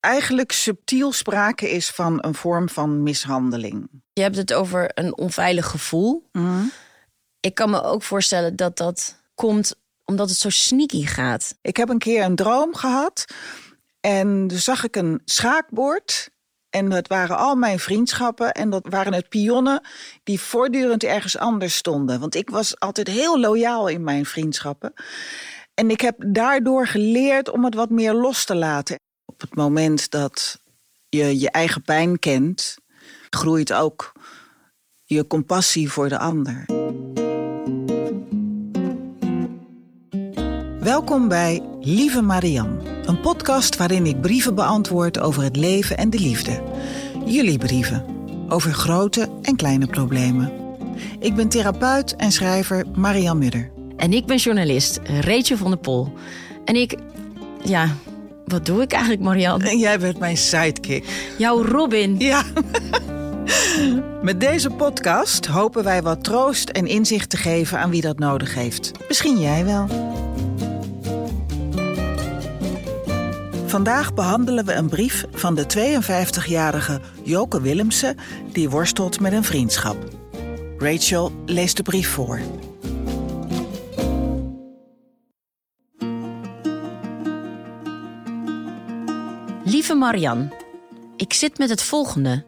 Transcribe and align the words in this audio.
eigenlijk 0.00 0.52
subtiel 0.52 1.12
sprake 1.12 1.70
is 1.70 1.90
van 1.90 2.24
een 2.24 2.34
vorm 2.34 2.68
van 2.68 3.02
mishandeling. 3.02 3.88
Je 4.12 4.22
hebt 4.22 4.36
het 4.36 4.52
over 4.52 4.90
een 4.94 5.16
onveilig 5.16 5.66
gevoel. 5.66 6.28
Ik 7.40 7.54
kan 7.54 7.70
me 7.70 7.82
ook 7.82 8.02
voorstellen 8.02 8.56
dat 8.56 8.76
dat 8.76 9.22
komt 9.34 9.74
omdat 10.04 10.28
het 10.28 10.38
zo 10.38 10.50
sneaky 10.50 11.06
gaat. 11.06 11.54
Ik 11.60 11.76
heb 11.76 11.88
een 11.88 11.98
keer 11.98 12.24
een 12.24 12.36
droom 12.36 12.74
gehad 12.74 13.24
en 14.00 14.46
toen 14.48 14.58
zag 14.58 14.84
ik 14.84 14.96
een 14.96 15.20
schaakbord. 15.24 16.30
En 16.70 16.88
dat 16.88 17.08
waren 17.08 17.36
al 17.36 17.54
mijn 17.54 17.78
vriendschappen 17.78 18.52
en 18.52 18.70
dat 18.70 18.86
waren 18.88 19.12
het 19.12 19.28
pionnen 19.28 19.80
die 20.22 20.40
voortdurend 20.40 21.04
ergens 21.04 21.38
anders 21.38 21.76
stonden. 21.76 22.20
Want 22.20 22.34
ik 22.34 22.50
was 22.50 22.80
altijd 22.80 23.08
heel 23.08 23.40
loyaal 23.40 23.88
in 23.88 24.04
mijn 24.04 24.26
vriendschappen. 24.26 24.92
En 25.74 25.90
ik 25.90 26.00
heb 26.00 26.16
daardoor 26.26 26.86
geleerd 26.86 27.50
om 27.50 27.64
het 27.64 27.74
wat 27.74 27.90
meer 27.90 28.12
los 28.12 28.44
te 28.44 28.54
laten. 28.54 28.96
Op 29.32 29.40
het 29.40 29.54
moment 29.54 30.10
dat 30.10 30.60
je 31.08 31.40
je 31.40 31.50
eigen 31.50 31.82
pijn 31.82 32.18
kent, 32.18 32.76
groeit 33.30 33.72
ook 33.72 34.12
je 35.04 35.26
compassie 35.26 35.90
voor 35.90 36.08
de 36.08 36.18
ander. 36.18 36.64
Welkom 40.80 41.28
bij 41.28 41.62
Lieve 41.80 42.20
Marian, 42.20 42.80
een 43.04 43.20
podcast 43.20 43.76
waarin 43.76 44.06
ik 44.06 44.20
brieven 44.20 44.54
beantwoord 44.54 45.18
over 45.18 45.42
het 45.42 45.56
leven 45.56 45.96
en 45.96 46.10
de 46.10 46.18
liefde. 46.18 46.62
Jullie 47.24 47.58
brieven 47.58 48.04
over 48.48 48.72
grote 48.72 49.30
en 49.42 49.56
kleine 49.56 49.86
problemen. 49.86 50.52
Ik 51.18 51.34
ben 51.34 51.48
therapeut 51.48 52.16
en 52.16 52.32
schrijver 52.32 52.86
Marian 52.94 53.38
Mudder. 53.38 53.70
En 53.96 54.12
ik 54.12 54.26
ben 54.26 54.36
journalist 54.36 54.98
Rachel 55.04 55.56
van 55.56 55.70
der 55.70 55.80
Pol. 55.80 56.12
En 56.64 56.74
ik, 56.76 56.98
ja, 57.64 57.96
wat 58.48 58.66
doe 58.66 58.82
ik 58.82 58.92
eigenlijk, 58.92 59.22
Marianne? 59.22 59.68
En 59.68 59.78
jij 59.78 59.98
bent 59.98 60.18
mijn 60.18 60.36
sidekick. 60.36 61.04
Jouw 61.38 61.64
Robin. 61.64 62.18
Ja. 62.18 62.42
Met 64.22 64.40
deze 64.40 64.70
podcast 64.70 65.46
hopen 65.46 65.84
wij 65.84 66.02
wat 66.02 66.24
troost 66.24 66.68
en 66.68 66.86
inzicht 66.86 67.30
te 67.30 67.36
geven 67.36 67.78
aan 67.78 67.90
wie 67.90 68.00
dat 68.00 68.18
nodig 68.18 68.54
heeft. 68.54 68.92
Misschien 69.08 69.38
jij 69.40 69.64
wel. 69.64 69.86
Vandaag 73.66 74.14
behandelen 74.14 74.64
we 74.64 74.72
een 74.72 74.88
brief 74.88 75.24
van 75.32 75.54
de 75.54 75.64
52-jarige 76.44 77.00
Joke 77.22 77.60
Willemsen 77.60 78.16
die 78.52 78.70
worstelt 78.70 79.20
met 79.20 79.32
een 79.32 79.44
vriendschap. 79.44 79.96
Rachel 80.78 81.32
leest 81.46 81.76
de 81.76 81.82
brief 81.82 82.08
voor. 82.08 82.40
Lieve 89.88 90.04
Marian, 90.04 90.52
ik 91.16 91.32
zit 91.32 91.58
met 91.58 91.70
het 91.70 91.82
volgende. 91.82 92.44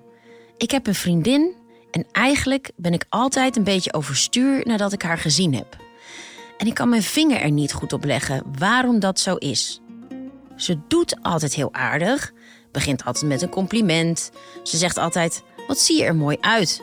Ik 0.56 0.70
heb 0.70 0.86
een 0.86 0.94
vriendin 0.94 1.54
en 1.90 2.06
eigenlijk 2.12 2.70
ben 2.76 2.92
ik 2.92 3.04
altijd 3.08 3.56
een 3.56 3.64
beetje 3.64 3.92
overstuur 3.92 4.66
nadat 4.66 4.92
ik 4.92 5.02
haar 5.02 5.18
gezien 5.18 5.54
heb. 5.54 5.76
En 6.58 6.66
ik 6.66 6.74
kan 6.74 6.88
mijn 6.88 7.02
vinger 7.02 7.40
er 7.40 7.50
niet 7.50 7.72
goed 7.72 7.92
op 7.92 8.04
leggen 8.04 8.42
waarom 8.58 8.98
dat 8.98 9.20
zo 9.20 9.34
is. 9.34 9.80
Ze 10.56 10.78
doet 10.88 11.16
altijd 11.22 11.54
heel 11.54 11.74
aardig, 11.74 12.32
begint 12.72 13.04
altijd 13.04 13.24
met 13.24 13.42
een 13.42 13.48
compliment. 13.48 14.30
Ze 14.62 14.76
zegt 14.76 14.98
altijd: 14.98 15.42
Wat 15.66 15.78
zie 15.78 15.96
je 15.96 16.04
er 16.04 16.16
mooi 16.16 16.36
uit? 16.40 16.82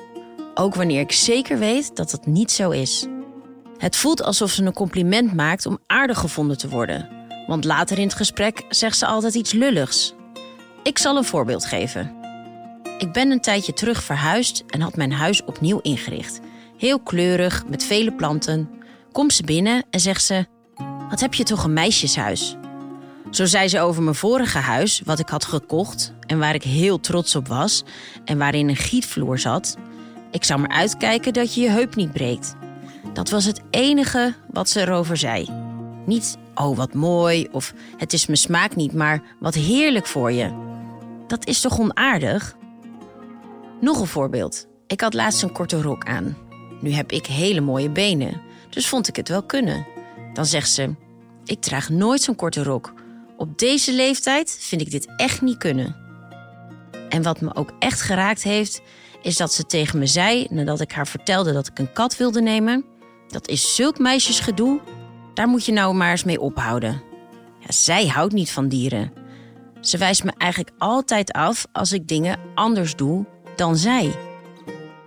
Ook 0.54 0.76
wanneer 0.76 1.00
ik 1.00 1.12
zeker 1.12 1.60
weet 1.60 1.96
dat 1.96 2.12
dat 2.12 2.26
niet 2.26 2.52
zo 2.52 2.70
is. 2.70 3.06
Het 3.78 3.96
voelt 3.96 4.24
alsof 4.24 4.52
ze 4.52 4.64
een 4.64 4.74
compliment 4.74 5.34
maakt 5.34 5.66
om 5.66 5.80
aardig 5.88 6.20
gevonden 6.20 6.58
te 6.58 6.70
worden. 6.70 7.10
Want 7.48 7.66
later 7.66 7.98
in 7.98 8.08
het 8.08 8.16
gesprek 8.16 8.66
zegt 8.70 8.98
ze 8.98 9.06
altijd 9.06 9.36
iets 9.36 9.52
lulligs. 9.52 10.16
Ik 10.88 10.98
zal 10.98 11.18
een 11.18 11.24
voorbeeld 11.24 11.66
geven. 11.66 12.16
Ik 12.98 13.12
ben 13.12 13.32
een 13.32 13.42
tijdje 13.42 13.74
terug 13.74 14.04
verhuisd 14.04 14.64
en 14.68 14.82
had 14.82 14.96
mijn 14.96 15.12
huis 15.12 15.44
opnieuw 15.44 15.80
ingericht. 15.82 16.40
Heel 16.78 17.00
kleurig, 17.00 17.64
met 17.68 17.84
vele 17.84 18.14
planten. 18.14 18.70
Komt 19.12 19.34
ze 19.34 19.44
binnen 19.44 19.86
en 19.90 20.00
zegt 20.00 20.24
ze: 20.24 20.46
Wat 21.10 21.20
heb 21.20 21.34
je 21.34 21.44
toch 21.44 21.64
een 21.64 21.74
meisjeshuis? 21.74 22.56
Zo 23.32 23.46
zei 23.46 23.68
ze 23.68 23.80
over 23.80 24.04
mijn 24.04 24.16
vorige 24.16 24.58
huis, 24.58 25.02
wat 25.06 25.20
ik 25.20 25.30
had 25.30 25.46
gekocht 25.46 26.14
en 26.28 26.40
waar 26.40 26.56
ik 26.56 26.64
heel 26.64 27.00
trots 27.00 27.36
op 27.36 27.48
was 27.48 27.84
en 28.26 28.38
waarin 28.38 28.70
een 28.70 28.76
gietvloer 28.76 29.40
zat. 29.40 29.78
Ik 30.32 30.44
zou 30.44 30.60
maar 30.60 30.70
uitkijken 30.70 31.34
dat 31.34 31.54
je 31.54 31.62
je 31.62 31.70
heup 31.70 31.96
niet 31.96 32.12
breekt. 32.12 32.56
Dat 33.14 33.30
was 33.30 33.46
het 33.46 33.62
enige 33.70 34.34
wat 34.50 34.70
ze 34.70 34.82
erover 34.82 35.18
zei. 35.18 35.50
Niet, 36.06 36.38
oh 36.56 36.78
wat 36.78 36.94
mooi, 36.94 37.48
of 37.52 37.74
het 37.98 38.14
is 38.14 38.26
mijn 38.26 38.38
smaak 38.38 38.76
niet, 38.76 38.94
maar 38.94 39.22
wat 39.40 39.54
heerlijk 39.54 40.06
voor 40.06 40.32
je. 40.32 40.67
Dat 41.28 41.48
is 41.48 41.62
toch 41.62 41.80
onaardig? 41.80 42.58
Nog 43.82 44.00
een 44.00 44.08
voorbeeld. 44.08 44.68
Ik 44.88 45.02
had 45.02 45.14
laatst 45.14 45.44
een 45.44 45.52
korte 45.52 45.82
rok 45.82 46.06
aan. 46.06 46.38
Nu 46.82 46.92
heb 46.92 47.12
ik 47.12 47.26
hele 47.26 47.62
mooie 47.62 47.90
benen, 47.90 48.42
dus 48.70 48.88
vond 48.88 49.08
ik 49.08 49.16
het 49.16 49.30
wel 49.30 49.44
kunnen. 49.44 49.86
Dan 50.34 50.46
zegt 50.46 50.70
ze: 50.70 50.96
Ik 51.46 51.62
draag 51.62 51.90
nooit 51.90 52.22
zo'n 52.22 52.36
korte 52.36 52.64
rok. 52.64 52.94
Op 53.38 53.60
deze 53.60 53.94
leeftijd 53.94 54.58
vind 54.60 54.82
ik 54.82 54.92
dit 54.92 55.08
echt 55.16 55.42
niet 55.42 55.58
kunnen. 55.58 55.96
En 57.10 57.22
wat 57.22 57.42
me 57.42 57.56
ook 57.56 57.72
echt 57.80 58.02
geraakt 58.02 58.44
heeft, 58.44 58.82
is 59.22 59.38
dat 59.38 59.54
ze 59.54 59.66
tegen 59.66 60.00
me 60.00 60.08
zei 60.08 60.48
nadat 60.50 60.82
ik 60.82 60.92
haar 60.92 61.08
vertelde 61.08 61.54
dat 61.54 61.68
ik 61.68 61.80
een 61.80 61.94
kat 61.94 62.18
wilde 62.18 62.42
nemen: 62.42 62.86
Dat 63.28 63.48
is 63.48 63.76
zulk 63.76 64.00
meisjesgedoe, 64.00 64.80
daar 65.34 65.48
moet 65.48 65.66
je 65.66 65.72
nou 65.72 65.96
maar 65.96 66.12
eens 66.12 66.24
mee 66.24 66.42
ophouden. 66.42 67.02
Ja, 67.60 67.72
zij 67.72 68.08
houdt 68.08 68.34
niet 68.34 68.52
van 68.52 68.68
dieren. 68.68 69.14
Ze 69.82 69.98
wijst 69.98 70.24
me 70.24 70.32
eigenlijk 70.38 70.76
altijd 70.78 71.32
af 71.32 71.66
als 71.72 71.92
ik 71.92 72.08
dingen 72.08 72.40
anders 72.56 72.96
doe 72.96 73.26
dan 73.56 73.78
zij. 73.78 74.16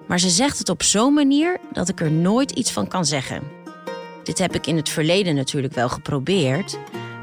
Maar 0.06 0.20
ze 0.20 0.28
zegt 0.28 0.58
het 0.58 0.68
op 0.68 0.82
zo'n 0.82 1.14
manier 1.14 1.60
dat 1.72 1.88
ik 1.88 2.00
er 2.00 2.10
nooit 2.10 2.50
iets 2.50 2.72
van 2.72 2.88
kan 2.88 3.04
zeggen. 3.04 3.42
Dit 4.22 4.38
heb 4.38 4.54
ik 4.54 4.66
in 4.66 4.76
het 4.76 4.88
verleden 4.88 5.34
natuurlijk 5.34 5.74
wel 5.74 5.88
geprobeerd, 5.88 6.78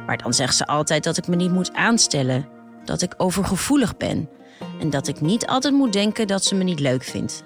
maar 0.05 0.17
dan 0.17 0.33
zegt 0.33 0.55
ze 0.55 0.67
altijd 0.67 1.03
dat 1.03 1.17
ik 1.17 1.27
me 1.27 1.35
niet 1.35 1.51
moet 1.51 1.73
aanstellen, 1.73 2.47
dat 2.85 3.01
ik 3.01 3.13
overgevoelig 3.17 3.97
ben 3.97 4.29
en 4.79 4.89
dat 4.89 5.07
ik 5.07 5.21
niet 5.21 5.47
altijd 5.47 5.73
moet 5.73 5.93
denken 5.93 6.27
dat 6.27 6.43
ze 6.43 6.55
me 6.55 6.63
niet 6.63 6.79
leuk 6.79 7.03
vindt. 7.03 7.43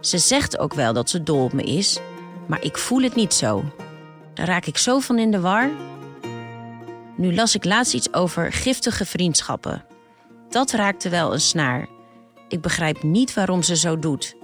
Ze 0.00 0.18
zegt 0.18 0.58
ook 0.58 0.74
wel 0.74 0.92
dat 0.92 1.10
ze 1.10 1.22
dol 1.22 1.44
op 1.44 1.52
me 1.52 1.62
is, 1.62 2.00
maar 2.46 2.62
ik 2.62 2.78
voel 2.78 3.02
het 3.02 3.14
niet 3.14 3.34
zo. 3.34 3.64
Daar 4.34 4.46
raak 4.46 4.66
ik 4.66 4.78
zo 4.78 4.98
van 4.98 5.18
in 5.18 5.30
de 5.30 5.40
war. 5.40 5.70
Nu 7.20 7.34
las 7.34 7.54
ik 7.54 7.64
laatst 7.64 7.94
iets 7.94 8.12
over 8.12 8.52
giftige 8.52 9.06
vriendschappen. 9.06 9.84
Dat 10.48 10.70
raakte 10.70 11.08
wel 11.08 11.32
een 11.32 11.40
snaar. 11.40 11.88
Ik 12.48 12.60
begrijp 12.60 13.02
niet 13.02 13.34
waarom 13.34 13.62
ze 13.62 13.76
zo 13.76 13.98
doet. 13.98 14.36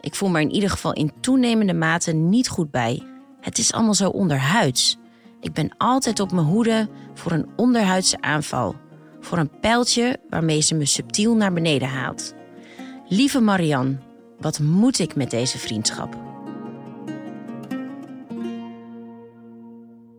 Ik 0.00 0.14
voel 0.14 0.28
me 0.28 0.40
in 0.40 0.50
ieder 0.50 0.70
geval 0.70 0.92
in 0.92 1.12
toenemende 1.20 1.74
mate 1.74 2.12
niet 2.12 2.48
goed 2.48 2.70
bij. 2.70 3.02
Het 3.40 3.58
is 3.58 3.72
allemaal 3.72 3.94
zo 3.94 4.08
onderhuids. 4.08 4.98
Ik 5.40 5.52
ben 5.52 5.74
altijd 5.78 6.20
op 6.20 6.32
mijn 6.32 6.46
hoede 6.46 6.88
voor 7.14 7.32
een 7.32 7.48
onderhuidse 7.56 8.20
aanval. 8.20 8.76
Voor 9.20 9.38
een 9.38 9.60
pijltje 9.60 10.20
waarmee 10.28 10.60
ze 10.60 10.74
me 10.74 10.86
subtiel 10.86 11.34
naar 11.34 11.52
beneden 11.52 11.88
haalt. 11.88 12.34
Lieve 13.08 13.40
Marianne, 13.40 13.98
wat 14.38 14.58
moet 14.58 14.98
ik 14.98 15.14
met 15.14 15.30
deze 15.30 15.58
vriendschap? 15.58 16.31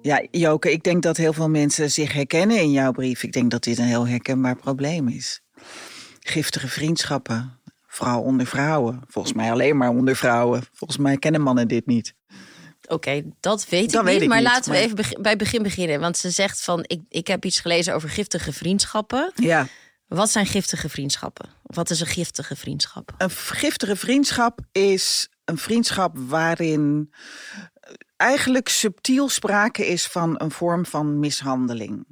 Ja, 0.04 0.26
Joke, 0.32 0.72
ik 0.72 0.84
denk 0.84 1.04
dat 1.04 1.18
heel 1.18 1.34
veel 1.34 1.50
mensen 1.50 1.92
zich 1.92 2.14
herkennen 2.14 2.58
in 2.60 2.72
jouw 2.72 2.92
brief. 2.92 3.24
Ik 3.24 3.32
denk 3.32 3.52
dat 3.52 3.64
dit 3.64 3.78
een 3.78 3.86
heel 3.86 4.08
herkenbaar 4.08 4.56
probleem 4.56 5.08
is. 5.08 5.42
Giftige 6.20 6.68
vriendschappen, 6.68 7.60
vooral 7.88 8.22
onder 8.22 8.46
vrouwen. 8.46 9.02
Volgens 9.08 9.34
mij 9.34 9.52
alleen 9.52 9.78
maar 9.78 9.90
onder 9.90 10.16
vrouwen. 10.16 10.64
Volgens 10.74 11.00
mij 11.00 11.18
kennen 11.18 11.42
mannen 11.42 11.68
dit 11.68 11.86
niet. 11.86 12.14
Oké, 12.88 13.22
dat 13.40 13.70
weet 13.70 13.92
Dat 13.92 14.02
ik 14.02 14.06
weet 14.08 14.14
niet. 14.14 14.24
ik 14.24 14.30
maar 14.30 14.38
niet, 14.38 14.48
laten 14.48 14.72
we 14.72 14.78
even 14.78 14.96
beg- 14.96 15.22
bij 15.22 15.30
het 15.32 15.40
begin 15.40 15.64
beginnen. 15.64 16.00
Want 16.00 16.18
ze 16.18 16.30
zegt 16.30 16.62
van, 16.64 16.84
ik, 16.88 17.02
ik 17.10 17.28
heb 17.28 17.46
iets 17.46 17.60
gelezen 17.60 17.94
over 17.94 18.10
giftige 18.10 18.54
vriendschappen. 18.54 19.32
Ja, 19.36 19.68
Wat 20.08 20.30
zijn 20.30 20.46
giftige 20.46 20.90
vriendschappen? 20.90 21.50
Wat 21.64 21.90
is 21.90 22.00
een 22.00 22.06
giftige 22.08 22.56
vriendschap? 22.56 23.14
een 23.18 23.30
giftige 23.30 23.96
vriendschap 23.96 24.60
is 24.72 25.30
een 25.46 25.58
vriendschap 25.58 26.18
waarin 26.18 27.14
eigenlijk 28.24 28.70
subtiel 28.70 29.30
sprake 29.30 29.88
is 29.88 30.08
van 30.08 30.36
een 30.38 30.52
vorm 30.52 30.86
van 30.86 31.20
mishandeling. 31.20 32.06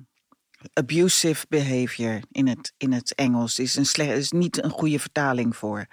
abusive 0.74 1.46
behavior 1.50 2.20
in 2.32 2.48
het, 2.48 2.74
in 2.78 2.92
het 2.92 3.16
Engels. 3.16 3.60
Is, 3.60 3.76
een 3.76 3.86
slecht, 3.86 4.18
is 4.18 4.32
niet 4.32 4.64
een 4.64 4.70
goede 4.70 5.00
vertaling 5.00 5.56
voor. 5.56 5.86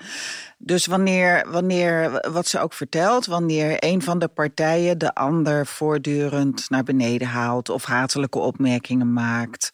Dus 0.59 0.87
wanneer, 0.87 1.51
wanneer, 1.51 2.25
wat 2.31 2.47
ze 2.47 2.61
ook 2.61 2.73
vertelt, 2.73 3.27
wanneer 3.27 3.77
een 3.79 4.03
van 4.03 4.19
de 4.19 4.29
partijen 4.29 4.99
de 4.99 5.15
ander 5.15 5.67
voortdurend 5.67 6.71
naar 6.71 6.85
beneden 6.85 7.29
haalt 7.29 7.69
of 7.69 7.85
hatelijke 7.85 8.39
opmerkingen 8.39 9.13
maakt. 9.13 9.71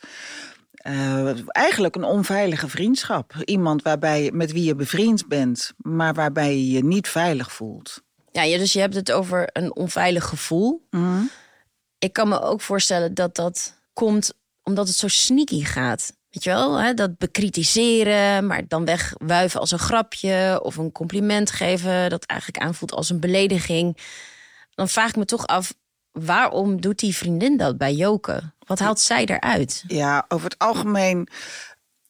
Uh, 0.87 1.31
eigenlijk 1.47 1.97
een 1.97 2.05
onveilige 2.05 2.69
vriendschap. 2.69 3.35
Iemand 3.45 3.83
waarbij, 3.83 4.31
met 4.33 4.53
wie 4.53 4.65
je 4.65 4.75
bevriend 4.75 5.29
bent, 5.29 5.73
maar 5.77 6.15
waarbij 6.15 6.57
je 6.57 6.71
je 6.71 6.85
niet 6.85 7.09
veilig 7.09 7.53
voelt. 7.53 8.03
Ja, 8.43 8.59
dus 8.59 8.73
je 8.73 8.81
hebt 8.81 8.95
het 8.95 9.13
over 9.13 9.49
een 9.53 9.77
onveilig 9.77 10.25
gevoel. 10.25 10.87
Mm. 10.91 11.31
Ik 11.99 12.13
kan 12.13 12.29
me 12.29 12.41
ook 12.41 12.61
voorstellen 12.61 13.15
dat 13.15 13.35
dat 13.35 13.75
komt 13.93 14.33
omdat 14.63 14.89
het 14.89 14.97
zo 14.97 15.09
sneaky 15.09 15.65
gaat. 15.65 16.13
Weet 16.31 16.45
je 16.45 16.51
wel, 16.51 16.77
hè? 16.81 16.95
dat 16.95 17.19
bekritiseren, 17.19 18.47
maar 18.47 18.69
dan 18.69 18.85
wegwuiven 18.85 19.61
als 19.61 19.71
een 19.71 19.79
grapje 19.79 20.61
of 20.63 20.77
een 20.77 20.93
compliment 20.93 21.51
geven 21.51 22.11
dat 22.11 22.25
eigenlijk 22.25 22.65
aanvoelt 22.65 22.93
als 22.93 23.11
een 23.11 23.21
belediging. 23.21 23.99
Dan 24.75 24.89
vraag 24.89 25.09
ik 25.09 25.17
me 25.17 25.25
toch 25.25 25.47
af, 25.47 25.75
waarom 26.13 26.81
doet 26.81 26.99
die 26.99 27.17
vriendin 27.17 27.57
dat 27.57 27.79
bij 27.79 27.93
Joke? 27.93 28.53
Wat 28.67 28.79
haalt 28.79 29.01
zij 29.01 29.25
eruit? 29.25 29.85
Ja, 29.87 30.25
over 30.29 30.45
het 30.51 30.59
algemeen 30.59 31.29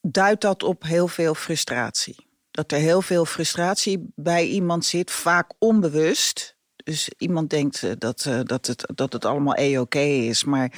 duidt 0.01 0.41
dat 0.41 0.63
op 0.63 0.83
heel 0.83 1.09
veel 1.09 1.35
frustratie. 1.35 2.24
Dat 2.55 2.73
er 2.73 2.79
heel 2.79 3.03
veel 3.03 3.25
frustratie 3.25 4.13
bij 4.15 4.47
iemand 4.47 4.85
zit, 4.85 5.11
vaak 5.11 5.53
onbewust. 5.59 6.57
Dus 6.77 7.11
iemand 7.19 7.51
denkt 7.51 7.83
eh, 7.83 7.91
dat, 7.99 8.25
eh, 8.27 8.41
dat, 8.43 8.67
het, 8.67 8.91
dat 8.95 9.13
het 9.13 9.25
allemaal 9.25 9.57
e-oké 9.57 9.99
is, 9.99 10.45
maar 10.45 10.73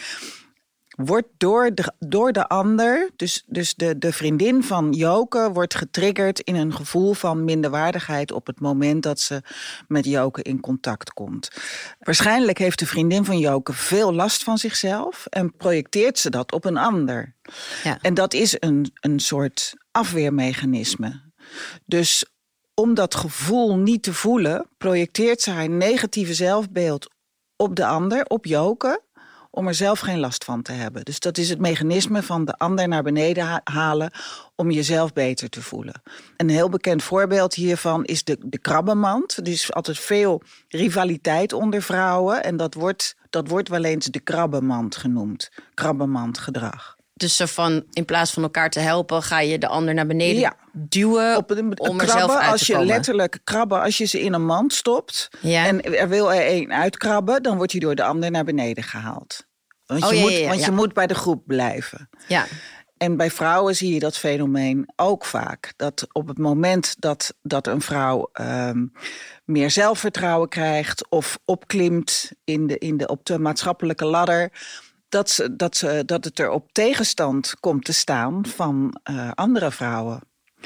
wordt 0.97 1.29
door 1.37 1.75
de, 1.75 1.93
door 1.99 2.33
de 2.33 2.49
ander, 2.49 3.11
dus, 3.17 3.43
dus 3.47 3.75
de, 3.75 3.99
de 3.99 4.13
vriendin 4.13 4.63
van 4.63 4.93
Joke, 4.93 5.51
wordt 5.53 5.75
getriggerd 5.75 6.41
in 6.41 6.55
een 6.55 6.73
gevoel 6.73 7.13
van 7.13 7.45
minderwaardigheid 7.45 8.33
op 8.33 8.47
het 8.47 8.61
moment 8.61 9.03
dat 9.03 9.21
ze 9.21 9.43
met 9.89 10.05
Joke 10.05 10.43
in 10.43 10.61
contact 10.61 11.13
komt. 11.13 11.51
Waarschijnlijk 11.99 12.59
heeft 12.59 12.79
de 12.79 12.87
vriendin 12.87 13.25
van 13.25 13.39
Joke 13.39 13.73
veel 13.73 14.13
last 14.13 14.43
van 14.43 14.59
zichzelf 14.59 15.27
en 15.27 15.57
projecteert 15.57 16.19
ze 16.19 16.31
dat 16.31 16.53
op 16.53 16.65
een 16.65 16.77
ander. 16.77 17.35
Ja. 17.85 17.99
En 18.01 18.15
dat 18.15 18.35
is 18.35 18.57
een, 18.59 18.91
een 19.01 19.19
soort 19.21 19.75
afweermechanisme. 19.91 21.26
Dus 21.85 22.25
om 22.75 22.95
dat 22.95 23.15
gevoel 23.15 23.77
niet 23.77 24.03
te 24.03 24.15
voelen, 24.15 24.69
projecteert 24.79 25.41
ze 25.41 25.51
haar 25.51 25.69
negatieve 25.69 26.35
zelfbeeld 26.35 27.11
op 27.57 27.77
de 27.77 27.87
ander, 27.87 28.25
op 28.25 28.45
Joke 28.45 29.05
om 29.57 29.67
er 29.67 29.75
zelf 29.75 30.01
geen 30.01 30.19
last 30.19 30.45
van 30.45 30.63
te 30.63 30.73
hebben. 30.73 31.05
Dus 31.05 31.21
dat 31.21 31.39
is 31.39 31.49
het 31.49 31.59
mechanisme 31.61 32.23
van 32.23 32.45
de 32.45 32.53
ander 32.53 32.89
naar 32.89 33.03
beneden 33.03 33.61
halen 33.65 34.11
om 34.55 34.71
jezelf 34.71 35.13
beter 35.13 35.49
te 35.49 35.63
voelen. 35.63 36.03
Een 36.37 36.49
heel 36.49 36.69
bekend 36.69 37.03
voorbeeld 37.03 37.55
hiervan 37.55 38.05
is 38.05 38.25
de, 38.25 38.37
de 38.41 38.59
krabbenmand. 38.59 39.37
Er 39.37 39.49
is 39.49 39.73
altijd 39.73 39.99
veel 39.99 40.43
rivaliteit 40.69 41.53
onder 41.53 41.83
vrouwen 41.83 42.45
en 42.45 42.57
dat 42.57 42.75
wordt, 42.75 43.17
dat 43.31 43.49
wordt 43.49 43.69
wel 43.69 43.85
eens 43.85 44.07
de 44.07 44.21
krabbenmand 44.21 44.97
genoemd. 44.97 45.51
Krabbenmandgedrag. 45.75 46.96
Dus 47.19 47.37
zo 47.37 47.47
van 47.47 47.85
in 47.91 48.05
plaats 48.05 48.31
van 48.33 48.43
elkaar 48.43 48.71
te 48.71 48.81
helpen, 48.81 49.23
ga 49.23 49.41
je 49.41 49.59
de 49.59 49.69
ander 49.69 49.95
naar 49.95 50.07
beneden 50.07 50.41
ja. 50.41 50.57
duwen 50.73 51.37
Op 51.37 51.51
een, 51.51 51.59
om 51.59 51.75
krabben, 51.75 52.01
er 52.01 52.09
zelf 52.09 52.35
uit 52.35 52.51
als 52.53 52.61
te 52.61 52.67
je 52.67 52.73
komen. 52.73 52.87
letterlijk 52.95 53.39
krabben, 53.45 53.83
als 53.83 53.99
je 53.99 54.05
ze 54.05 54.21
in 54.21 54.33
een 54.33 54.45
mand 54.45 54.73
stopt 54.73 55.29
Ja. 55.41 55.67
en 55.67 55.83
er 55.99 56.09
wil 56.09 56.33
er 56.33 56.47
één 56.47 56.73
uitkrabben, 56.73 57.43
dan 57.43 57.57
wordt 57.57 57.73
hij 57.73 57.81
door 57.81 57.95
de 57.95 58.03
ander 58.05 58.31
naar 58.31 58.45
beneden 58.45 58.85
gehaald. 58.85 59.47
Want, 59.87 60.05
Oh, 60.05 60.11
je, 60.11 60.17
ja, 60.17 60.23
moet, 60.23 60.49
want 60.49 60.65
je 60.65 60.71
moet 60.71 60.93
bij 60.93 61.07
de 61.07 61.15
groep 61.15 61.43
blijven. 61.47 62.09
Ja, 62.29 62.47
En 62.97 63.17
bij 63.17 63.31
vrouwen 63.31 63.75
zie 63.77 63.95
je 63.95 64.01
dat 64.01 64.17
fenomeen 64.19 64.93
ook 64.97 65.25
vaak. 65.25 65.73
Dat 65.77 66.07
op 66.13 66.29
het 66.29 66.39
moment 66.39 66.95
dat, 66.99 67.35
dat 67.43 67.67
een 67.67 67.81
vrouw 67.81 68.29
ehm, 68.33 68.87
meer 69.45 69.71
zelfvertrouwen 69.71 70.49
krijgt 70.49 71.09
of 71.11 71.39
opklimt 71.45 72.31
in 72.45 72.67
de, 72.67 72.79
in 72.79 72.97
de, 72.97 73.07
op 73.07 73.25
de 73.27 73.39
maatschappelijke 73.39 74.05
ladder, 74.05 74.51
dat, 75.17 75.31
ze, 75.31 75.57
dat, 75.57 75.77
ze, 75.77 76.03
dat 76.07 76.25
het 76.25 76.39
er 76.39 76.51
op 76.51 76.73
tegenstand 76.73 77.55
komt 77.61 77.85
te 77.85 77.93
staan 77.93 78.47
van 78.47 79.01
eh, 79.03 79.31
andere 79.35 79.71
vrouwen. 79.71 80.21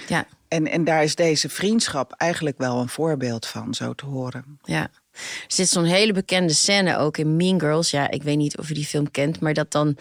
ja, 0.08 0.26
En, 0.48 0.66
en 0.66 0.84
daar 0.84 1.02
is 1.02 1.14
deze 1.14 1.48
vriendschap 1.48 2.12
eigenlijk 2.12 2.58
wel 2.58 2.80
een 2.80 2.88
voorbeeld 2.88 3.46
van, 3.46 3.74
zo 3.74 3.92
te 3.92 4.06
horen. 4.06 4.58
ja. 4.62 4.90
Er 5.12 5.20
zit 5.46 5.68
zo'n 5.68 5.84
hele 5.84 6.12
bekende 6.12 6.52
scène 6.52 6.96
ook 6.96 7.16
in 7.16 7.36
Mean 7.36 7.60
Girls. 7.60 7.90
Ja, 7.90 8.10
ik 8.10 8.22
weet 8.22 8.36
niet 8.36 8.58
of 8.58 8.68
je 8.68 8.74
die 8.74 8.86
film 8.86 9.10
kent, 9.10 9.40
maar 9.40 9.54
dat 9.54 9.72
dan 9.72 9.96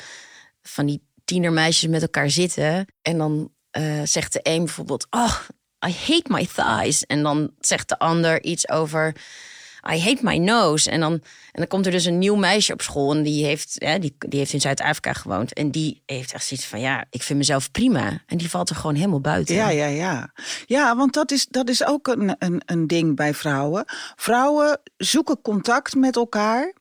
van 0.61 0.85
die 0.85 1.01
tienermeisjes 1.25 1.89
met 1.89 2.01
elkaar 2.01 2.29
zitten. 2.29 2.85
En 3.01 3.17
dan 3.17 3.51
eh, 3.71 4.01
zegt 4.03 4.33
de 4.33 4.39
een 4.43 4.63
bijvoorbeeld, 4.63 5.07
oh, 5.09 5.39
I 5.87 5.91
hate 6.05 6.25
my 6.27 6.47
thighs. 6.55 7.05
En 7.05 7.23
dan 7.23 7.51
zegt 7.59 7.89
de 7.89 7.99
ander 7.99 8.43
iets 8.43 8.69
over, 8.69 9.15
I 9.93 9.99
hate 9.99 10.19
my 10.21 10.37
nose. 10.37 10.91
En 10.91 10.99
dan, 10.99 11.13
en 11.13 11.21
dan 11.51 11.67
komt 11.67 11.85
er 11.85 11.91
dus 11.91 12.05
een 12.05 12.17
nieuw 12.17 12.35
meisje 12.35 12.73
op 12.73 12.81
school. 12.81 13.15
En 13.15 13.23
die 13.23 13.45
heeft, 13.45 13.79
die, 13.79 14.15
die 14.17 14.39
heeft 14.39 14.53
in 14.53 14.61
Zuid-Afrika 14.61 15.13
gewoond. 15.13 15.53
En 15.53 15.71
die 15.71 16.01
heeft 16.05 16.33
echt 16.33 16.45
zoiets 16.45 16.65
van, 16.65 16.79
ja, 16.79 17.05
ik 17.09 17.23
vind 17.23 17.39
mezelf 17.39 17.71
prima. 17.71 18.21
En 18.25 18.37
die 18.37 18.49
valt 18.49 18.69
er 18.69 18.75
gewoon 18.75 18.95
helemaal 18.95 19.21
buiten. 19.21 19.55
Ja, 19.55 19.69
ja, 19.69 19.85
ja. 19.85 20.33
Ja, 20.65 20.95
want 20.95 21.13
dat 21.13 21.31
is, 21.31 21.47
dat 21.47 21.69
is 21.69 21.85
ook 21.85 22.07
een, 22.07 22.35
een, 22.39 22.61
een 22.65 22.87
ding 22.87 23.15
bij 23.15 23.33
vrouwen. 23.33 23.83
Vrouwen 24.15 24.79
zoeken 24.97 25.41
contact 25.41 25.95
met 25.95 26.15
elkaar 26.15 26.73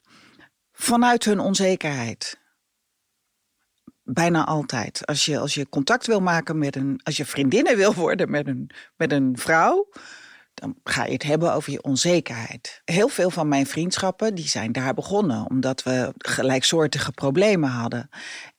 vanuit 0.72 1.24
hun 1.24 1.40
onzekerheid. 1.40 2.38
Bijna 4.02 4.44
altijd. 4.44 5.06
Als 5.06 5.24
je, 5.24 5.38
als 5.38 5.54
je 5.54 5.68
contact 5.68 6.06
wil 6.06 6.20
maken 6.20 6.58
met 6.58 6.76
een. 6.76 7.00
Als 7.02 7.16
je 7.16 7.24
vriendinnen 7.24 7.76
wil 7.76 7.94
worden 7.94 8.30
met 8.30 8.46
een, 8.46 8.70
met 8.96 9.12
een 9.12 9.38
vrouw. 9.38 9.88
Dan 10.60 10.74
ga 10.84 11.04
je 11.04 11.12
het 11.12 11.22
hebben 11.22 11.52
over 11.52 11.72
je 11.72 11.82
onzekerheid. 11.82 12.82
Heel 12.84 13.08
veel 13.08 13.30
van 13.30 13.48
mijn 13.48 13.66
vriendschappen 13.66 14.34
die 14.34 14.48
zijn 14.48 14.72
daar 14.72 14.94
begonnen. 14.94 15.50
Omdat 15.50 15.82
we 15.82 16.12
gelijksoortige 16.18 17.12
problemen 17.12 17.70
hadden. 17.70 18.08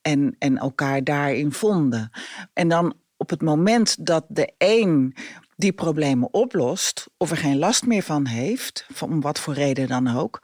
En, 0.02 0.36
en 0.40 0.58
elkaar 0.58 1.04
daarin 1.04 1.52
vonden. 1.52 2.12
En 2.54 2.68
dan 2.68 2.94
op 3.18 3.30
het 3.30 3.42
moment 3.42 4.06
dat 4.06 4.26
de 4.28 4.54
een 4.58 5.16
die 5.56 5.74
problemen 5.74 6.34
oplost, 6.34 7.10
of 7.18 7.32
er 7.32 7.38
geen 7.38 7.58
last 7.58 7.86
meer 7.86 8.04
van 8.04 8.26
heeft, 8.26 8.88
om 9.02 9.22
wat 9.22 9.40
voor 9.40 9.54
reden 9.54 9.88
dan 9.88 10.18
ook, 10.18 10.44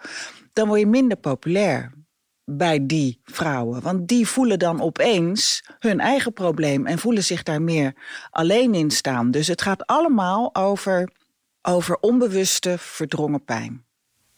dan 0.54 0.68
word 0.68 0.80
je 0.80 0.88
minder 0.88 1.18
populair 1.18 1.92
bij 2.46 2.86
die 2.86 3.19
vrouwen. 3.24 3.81
Want 3.81 4.08
die 4.08 4.28
voelen 4.28 4.60
dan 4.60 4.81
opeens 4.81 5.63
hun 5.80 6.00
eigen 6.00 6.34
probleem 6.34 6.86
en 6.86 7.00
voelen 7.00 7.24
zich 7.24 7.44
daar 7.44 7.62
meer 7.62 7.94
alleen 8.30 8.74
in 8.74 8.92
staan. 8.92 9.31
Dus 9.31 9.48
het 9.48 9.62
gaat 9.62 9.86
allemaal 9.86 10.56
over, 10.56 11.10
over 11.65 11.98
onbewuste, 12.00 12.75
verdrongen 12.77 13.43
pijn. 13.43 13.86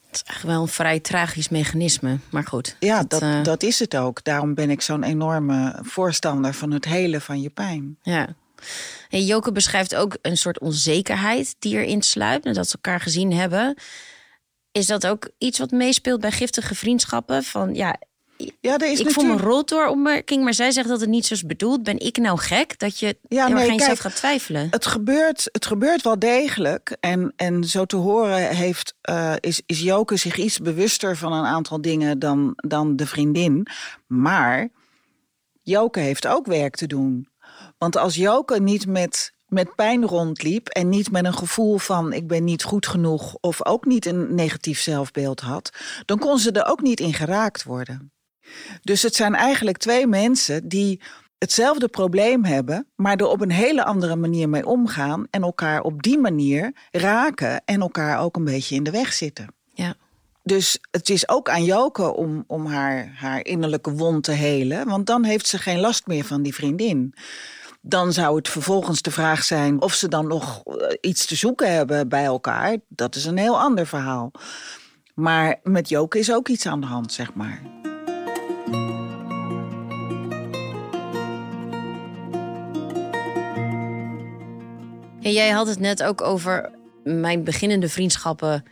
Het 0.06 0.16
is 0.16 0.24
eigenlijk 0.24 0.58
wel 0.58 0.68
een 0.68 0.74
vrij 0.74 1.00
tragisch 1.00 1.50
mechanisme. 1.50 2.18
Maar 2.30 2.44
goed. 2.44 2.76
Ja, 2.80 3.04
dat, 3.04 3.22
eh, 3.22 3.44
dat 3.44 3.64
is 3.64 3.80
het 3.80 3.98
ook. 3.98 4.24
Daarom 4.24 4.54
ben 4.54 4.70
ik 4.70 4.82
zo'n 4.82 5.04
enorme 5.04 5.80
voorstander 5.82 6.54
van 6.54 6.72
het 6.72 6.86
helen 6.86 7.22
van 7.22 7.42
je 7.42 7.50
pijn. 7.50 7.98
Ja. 8.02 8.36
En 9.10 9.26
Joke 9.26 9.52
beschrijft 9.52 9.96
ook 9.96 10.18
een 10.22 10.38
soort 10.38 10.60
onzekerheid 10.60 11.56
die 11.60 11.78
erin 11.78 12.02
sluipt. 12.02 12.46
Nadat 12.46 12.68
ze 12.68 12.74
elkaar 12.74 13.00
gezien 13.00 13.34
hebben. 13.34 13.78
Is 14.72 14.86
dat 14.86 15.08
ook 15.08 15.30
iets 15.38 15.60
wat 15.60 15.72
meespeelt 15.72 16.22
bij 16.22 16.32
giftige 16.32 16.76
vriendschappen? 16.76 17.44
Van 17.44 17.74
ja, 17.74 18.00
Ja, 18.38 18.78
er 18.78 18.92
is 18.92 19.00
ik 19.00 19.10
voel 19.10 19.24
me 19.24 19.30
natuurlijk... 19.30 19.56
roltoor-opmerking, 19.56 20.44
maar 20.44 20.54
zij 20.54 20.72
zegt 20.72 20.88
dat 20.88 21.00
het 21.00 21.10
niet 21.10 21.26
zo 21.26 21.34
is 21.34 21.46
bedoeld. 21.46 21.84
Ben 21.84 22.00
ik 22.00 22.18
nou 22.18 22.40
gek 22.40 22.80
dat 22.80 23.00
je 23.00 23.18
Ja, 23.28 23.48
nee, 23.48 23.70
geen 23.70 23.80
zelf 23.80 24.00
gaat 24.00 24.16
twijfelen? 24.16 24.68
Het 24.70 24.86
gebeurt, 24.86 25.50
het 25.52 25.66
gebeurt 25.66 26.02
wel 26.02 26.20
degelijk. 26.20 26.98
En, 27.00 27.34
en 27.36 27.64
zo 27.64 27.86
te 27.86 27.96
horen 27.96 28.56
heeft, 28.56 28.94
eh, 29.02 29.34
is, 29.40 29.62
is 29.66 29.82
Joke 29.82 30.16
zich 30.16 30.38
iets 30.38 30.60
bewuster 30.60 31.18
van 31.18 31.34
een 31.34 31.46
aantal 31.46 31.82
dingen 31.82 32.20
dan, 32.20 32.54
dan 32.56 32.96
de 32.96 33.08
vriendin. 33.08 33.68
Maar 34.08 34.70
Joke 35.64 36.00
heeft 36.00 36.28
ook 36.28 36.46
werk 36.46 36.76
te 36.76 36.88
doen. 36.88 37.28
Want 37.78 37.98
als 37.98 38.16
Joke 38.16 38.60
niet 38.60 38.88
met, 38.88 39.34
met 39.48 39.76
pijn 39.76 40.06
rondliep 40.06 40.68
en 40.68 40.90
niet 40.90 41.12
met 41.12 41.26
een 41.26 41.34
gevoel 41.34 41.78
van 41.78 42.14
ik 42.14 42.28
ben 42.28 42.44
niet 42.44 42.64
goed 42.64 42.88
genoeg 42.88 43.38
of 43.42 43.66
ook 43.66 43.86
niet 43.86 44.06
een 44.06 44.36
negatief 44.36 44.80
zelfbeeld 44.80 45.40
had, 45.40 45.70
dan 46.06 46.20
kon 46.20 46.40
ze 46.40 46.52
er 46.52 46.66
ook 46.66 46.82
niet 46.82 47.00
in 47.00 47.14
geraakt 47.14 47.64
worden. 47.64 48.12
Dus 48.82 49.02
het 49.02 49.16
zijn 49.16 49.36
eigenlijk 49.36 49.78
twee 49.78 50.08
mensen 50.08 50.68
die 50.68 51.02
hetzelfde 51.38 51.88
probleem 51.88 52.46
hebben, 52.46 52.88
maar 52.96 53.16
er 53.16 53.28
op 53.28 53.42
een 53.42 53.52
hele 53.52 53.84
andere 53.84 54.16
manier 54.16 54.50
mee 54.50 54.66
omgaan 54.66 55.28
en 55.30 55.42
elkaar 55.42 55.82
op 55.82 56.04
die 56.04 56.18
manier 56.18 56.74
raken 56.92 57.62
en 57.66 57.82
elkaar 57.82 58.20
ook 58.20 58.36
een 58.36 58.44
beetje 58.44 58.76
in 58.76 58.84
de 58.84 58.92
weg 58.92 59.14
zitten. 59.14 59.48
Ja. 59.74 59.96
Dus 60.44 60.80
het 60.92 61.10
is 61.10 61.30
ook 61.30 61.50
aan 61.50 61.64
Joke 61.64 62.16
om, 62.16 62.44
om 62.48 62.66
haar, 62.66 63.12
haar 63.16 63.46
innerlijke 63.46 63.92
wond 63.92 64.24
te 64.24 64.32
helen, 64.32 64.88
want 64.88 65.06
dan 65.06 65.24
heeft 65.24 65.48
ze 65.48 65.58
geen 65.58 65.80
last 65.80 66.08
meer 66.08 66.24
van 66.24 66.44
die 66.44 66.54
vriendin. 66.54 67.14
Dan 67.82 68.14
zou 68.14 68.36
het 68.36 68.50
vervolgens 68.50 69.02
de 69.02 69.12
vraag 69.12 69.44
zijn 69.44 69.82
of 69.82 69.94
ze 69.94 70.08
dan 70.08 70.28
nog 70.28 70.64
eh, 70.64 70.98
iets 71.02 71.26
te 71.26 71.36
zoeken 71.36 71.74
hebben 71.74 72.10
bij 72.10 72.24
elkaar. 72.24 72.78
Dat 72.88 73.16
is 73.16 73.26
een 73.26 73.38
heel 73.38 73.60
ander 73.60 73.88
verhaal. 73.88 74.32
Maar 75.16 75.60
met 75.64 75.90
Joke 75.90 76.20
is 76.20 76.32
ook 76.34 76.48
iets 76.48 76.66
aan 76.66 76.82
de 76.82 76.88
hand, 76.88 77.14
zeg 77.14 77.34
maar. 77.34 77.62
En 85.28 85.34
jij 85.34 85.50
had 85.50 85.68
het 85.68 85.80
net 85.80 86.04
ook 86.04 86.22
over 86.22 86.72
mijn 87.04 87.44
beginnende 87.44 87.90
vriendschappen 87.90 88.64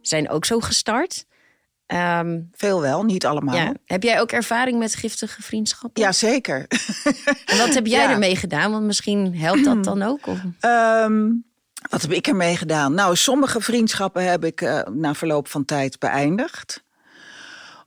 zijn 0.00 0.28
ook 0.28 0.44
zo 0.44 0.60
gestart. 0.60 1.26
Um, 1.86 2.48
Veel 2.52 2.80
wel, 2.80 3.04
niet 3.04 3.26
allemaal. 3.26 3.54
Ja. 3.54 3.74
Heb 3.84 4.02
jij 4.02 4.20
ook 4.20 4.32
ervaring 4.32 4.78
met 4.78 4.94
giftige 4.94 5.42
vriendschappen? 5.42 6.02
Jazeker. 6.02 6.66
En 7.44 7.58
wat 7.58 7.74
heb 7.74 7.86
jij 7.86 8.08
ermee 8.12 8.36
gedaan? 8.36 8.70
Want 8.70 8.84
misschien 8.84 9.36
helpt 9.36 9.64
dat 9.64 9.84
dan 9.84 10.02
ook. 10.02 10.26
Um, 10.60 11.44
wat 11.90 12.02
heb 12.02 12.12
ik 12.12 12.26
ermee 12.26 12.56
gedaan? 12.56 12.94
Nou, 12.94 13.16
sommige 13.16 13.60
vriendschappen 13.60 14.30
heb 14.30 14.44
ik 14.44 14.60
uh, 14.60 14.82
na 14.82 15.14
verloop 15.14 15.48
van 15.48 15.64
tijd 15.64 15.98
beëindigd 15.98 16.84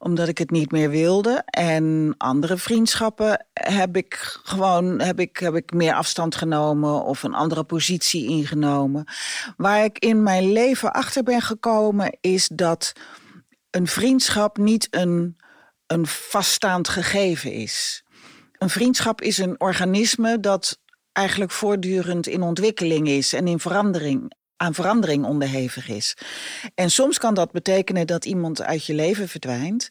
omdat 0.04 0.28
ik 0.28 0.38
het 0.38 0.52
niet 0.52 0.72
meer 0.72 0.90
wilde. 0.90 1.44
En 1.46 2.16
andere 2.18 2.58
vriendschappen 2.58 3.46
heb 3.54 3.96
ik 3.98 4.40
gewoon 4.44 5.00
heb 5.00 5.20
ik, 5.20 5.38
heb 5.38 5.56
ik 5.56 5.74
meer 5.74 5.94
afstand 5.94 6.36
genomen 6.36 7.04
of 7.04 7.24
een 7.24 7.34
andere 7.34 7.64
positie 7.64 8.28
ingenomen. 8.28 9.06
Waar 9.58 9.84
ik 9.84 10.00
in 10.00 10.24
mijn 10.24 10.52
leven 10.52 10.94
achter 10.94 11.24
ben 11.24 11.42
gekomen, 11.42 12.18
is 12.22 12.48
dat 12.48 12.94
een 13.70 13.88
vriendschap 13.88 14.58
niet 14.58 14.88
een, 14.90 15.38
een 15.88 16.08
vaststaand 16.08 16.88
gegeven 16.88 17.52
is. 17.52 18.04
Een 18.58 18.70
vriendschap 18.70 19.22
is 19.22 19.38
een 19.38 19.60
organisme 19.62 20.40
dat 20.40 20.80
eigenlijk 21.12 21.52
voortdurend 21.52 22.28
in 22.28 22.42
ontwikkeling 22.42 23.08
is 23.08 23.34
en 23.34 23.48
in 23.48 23.60
verandering 23.60 24.34
aan 24.64 24.74
verandering 24.74 25.26
onderhevig 25.26 25.90
is. 25.90 26.18
En 26.76 26.92
soms 26.92 27.18
kan 27.18 27.34
dat 27.34 27.52
betekenen 27.52 28.08
dat 28.08 28.26
iemand 28.26 28.62
uit 28.62 28.86
je 28.86 28.94
leven 28.94 29.28
verdwijnt. 29.28 29.90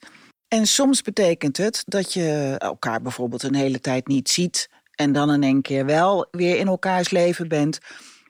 En 0.49 0.67
soms 0.67 1.03
betekent 1.03 1.57
het 1.57 1.83
dat 1.87 2.13
je 2.13 2.55
elkaar 2.59 3.03
bijvoorbeeld 3.03 3.43
een 3.43 3.55
hele 3.55 3.81
tijd 3.81 4.07
niet 4.07 4.31
ziet 4.31 4.69
en 4.95 5.13
dan 5.13 5.33
in 5.33 5.43
één 5.43 5.63
keer 5.63 5.87
wel 5.87 6.27
weer 6.31 6.57
in 6.57 6.67
elkaars 6.67 7.11
leven 7.11 7.49
bent. 7.49 7.79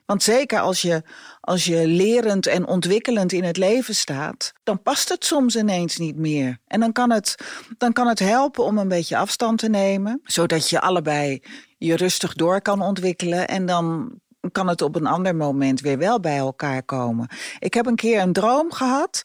Want 0.06 0.22
zeker 0.22 0.60
als 0.60 0.82
je, 0.82 1.02
als 1.40 1.64
je 1.64 1.86
lerend 1.86 2.46
en 2.46 2.66
ontwikkelend 2.66 3.32
in 3.32 3.44
het 3.44 3.56
leven 3.56 3.94
staat, 3.94 4.52
dan 4.62 4.82
past 4.82 5.08
het 5.08 5.24
soms 5.24 5.56
ineens 5.56 5.96
niet 5.96 6.16
meer. 6.16 6.58
En 6.66 6.80
dan 6.80 6.92
kan 6.92 7.10
het, 7.10 7.34
dan 7.78 7.92
kan 7.92 8.06
het 8.06 8.18
helpen 8.18 8.64
om 8.64 8.78
een 8.78 8.88
beetje 8.88 9.16
afstand 9.16 9.58
te 9.58 9.68
nemen, 9.68 10.20
zodat 10.24 10.68
je 10.68 10.80
allebei 10.80 11.42
je 11.78 11.96
rustig 11.96 12.34
door 12.34 12.62
kan 12.62 12.82
ontwikkelen. 12.82 13.48
En 13.48 13.66
dan 13.66 14.12
kan 14.52 14.68
het 14.68 14.82
op 14.82 14.96
een 14.96 15.06
ander 15.06 15.36
moment 15.36 15.80
weer 15.80 15.98
wel 15.98 16.20
bij 16.20 16.36
elkaar 16.36 16.82
komen. 16.82 17.28
Ik 17.58 17.74
heb 17.74 17.86
een 17.86 17.96
keer 17.96 18.20
een 18.20 18.32
droom 18.32 18.72
gehad. 18.72 19.22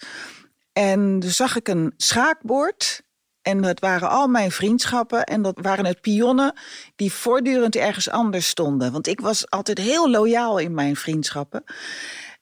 En 0.74 1.20
toen 1.20 1.30
zag 1.30 1.56
ik 1.56 1.68
een 1.68 1.94
schaakbord. 1.98 3.02
En 3.42 3.62
dat 3.62 3.80
waren 3.80 4.10
al 4.10 4.28
mijn 4.28 4.52
vriendschappen. 4.52 5.24
En 5.24 5.42
dat 5.42 5.60
waren 5.62 5.86
het 5.86 6.02
pionnen 6.02 6.54
die 6.96 7.14
voortdurend 7.14 7.76
ergens 7.76 8.10
anders 8.10 8.48
stonden. 8.48 8.92
Want 8.92 9.08
ik 9.08 9.22
was 9.22 9.50
altijd 9.50 9.78
heel 9.78 10.10
loyaal 10.10 10.58
in 10.58 10.74
mijn 10.74 10.96
vriendschappen. 10.96 11.64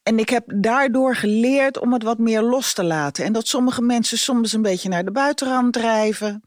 En 0.03 0.19
ik 0.19 0.29
heb 0.29 0.43
daardoor 0.55 1.15
geleerd 1.15 1.79
om 1.79 1.93
het 1.93 2.03
wat 2.03 2.17
meer 2.17 2.41
los 2.41 2.73
te 2.73 2.83
laten. 2.83 3.25
En 3.25 3.33
dat 3.33 3.47
sommige 3.47 3.81
mensen 3.81 4.17
soms 4.17 4.53
een 4.53 4.61
beetje 4.61 4.89
naar 4.89 5.05
de 5.05 5.11
buitenrand 5.11 5.73
drijven. 5.73 6.43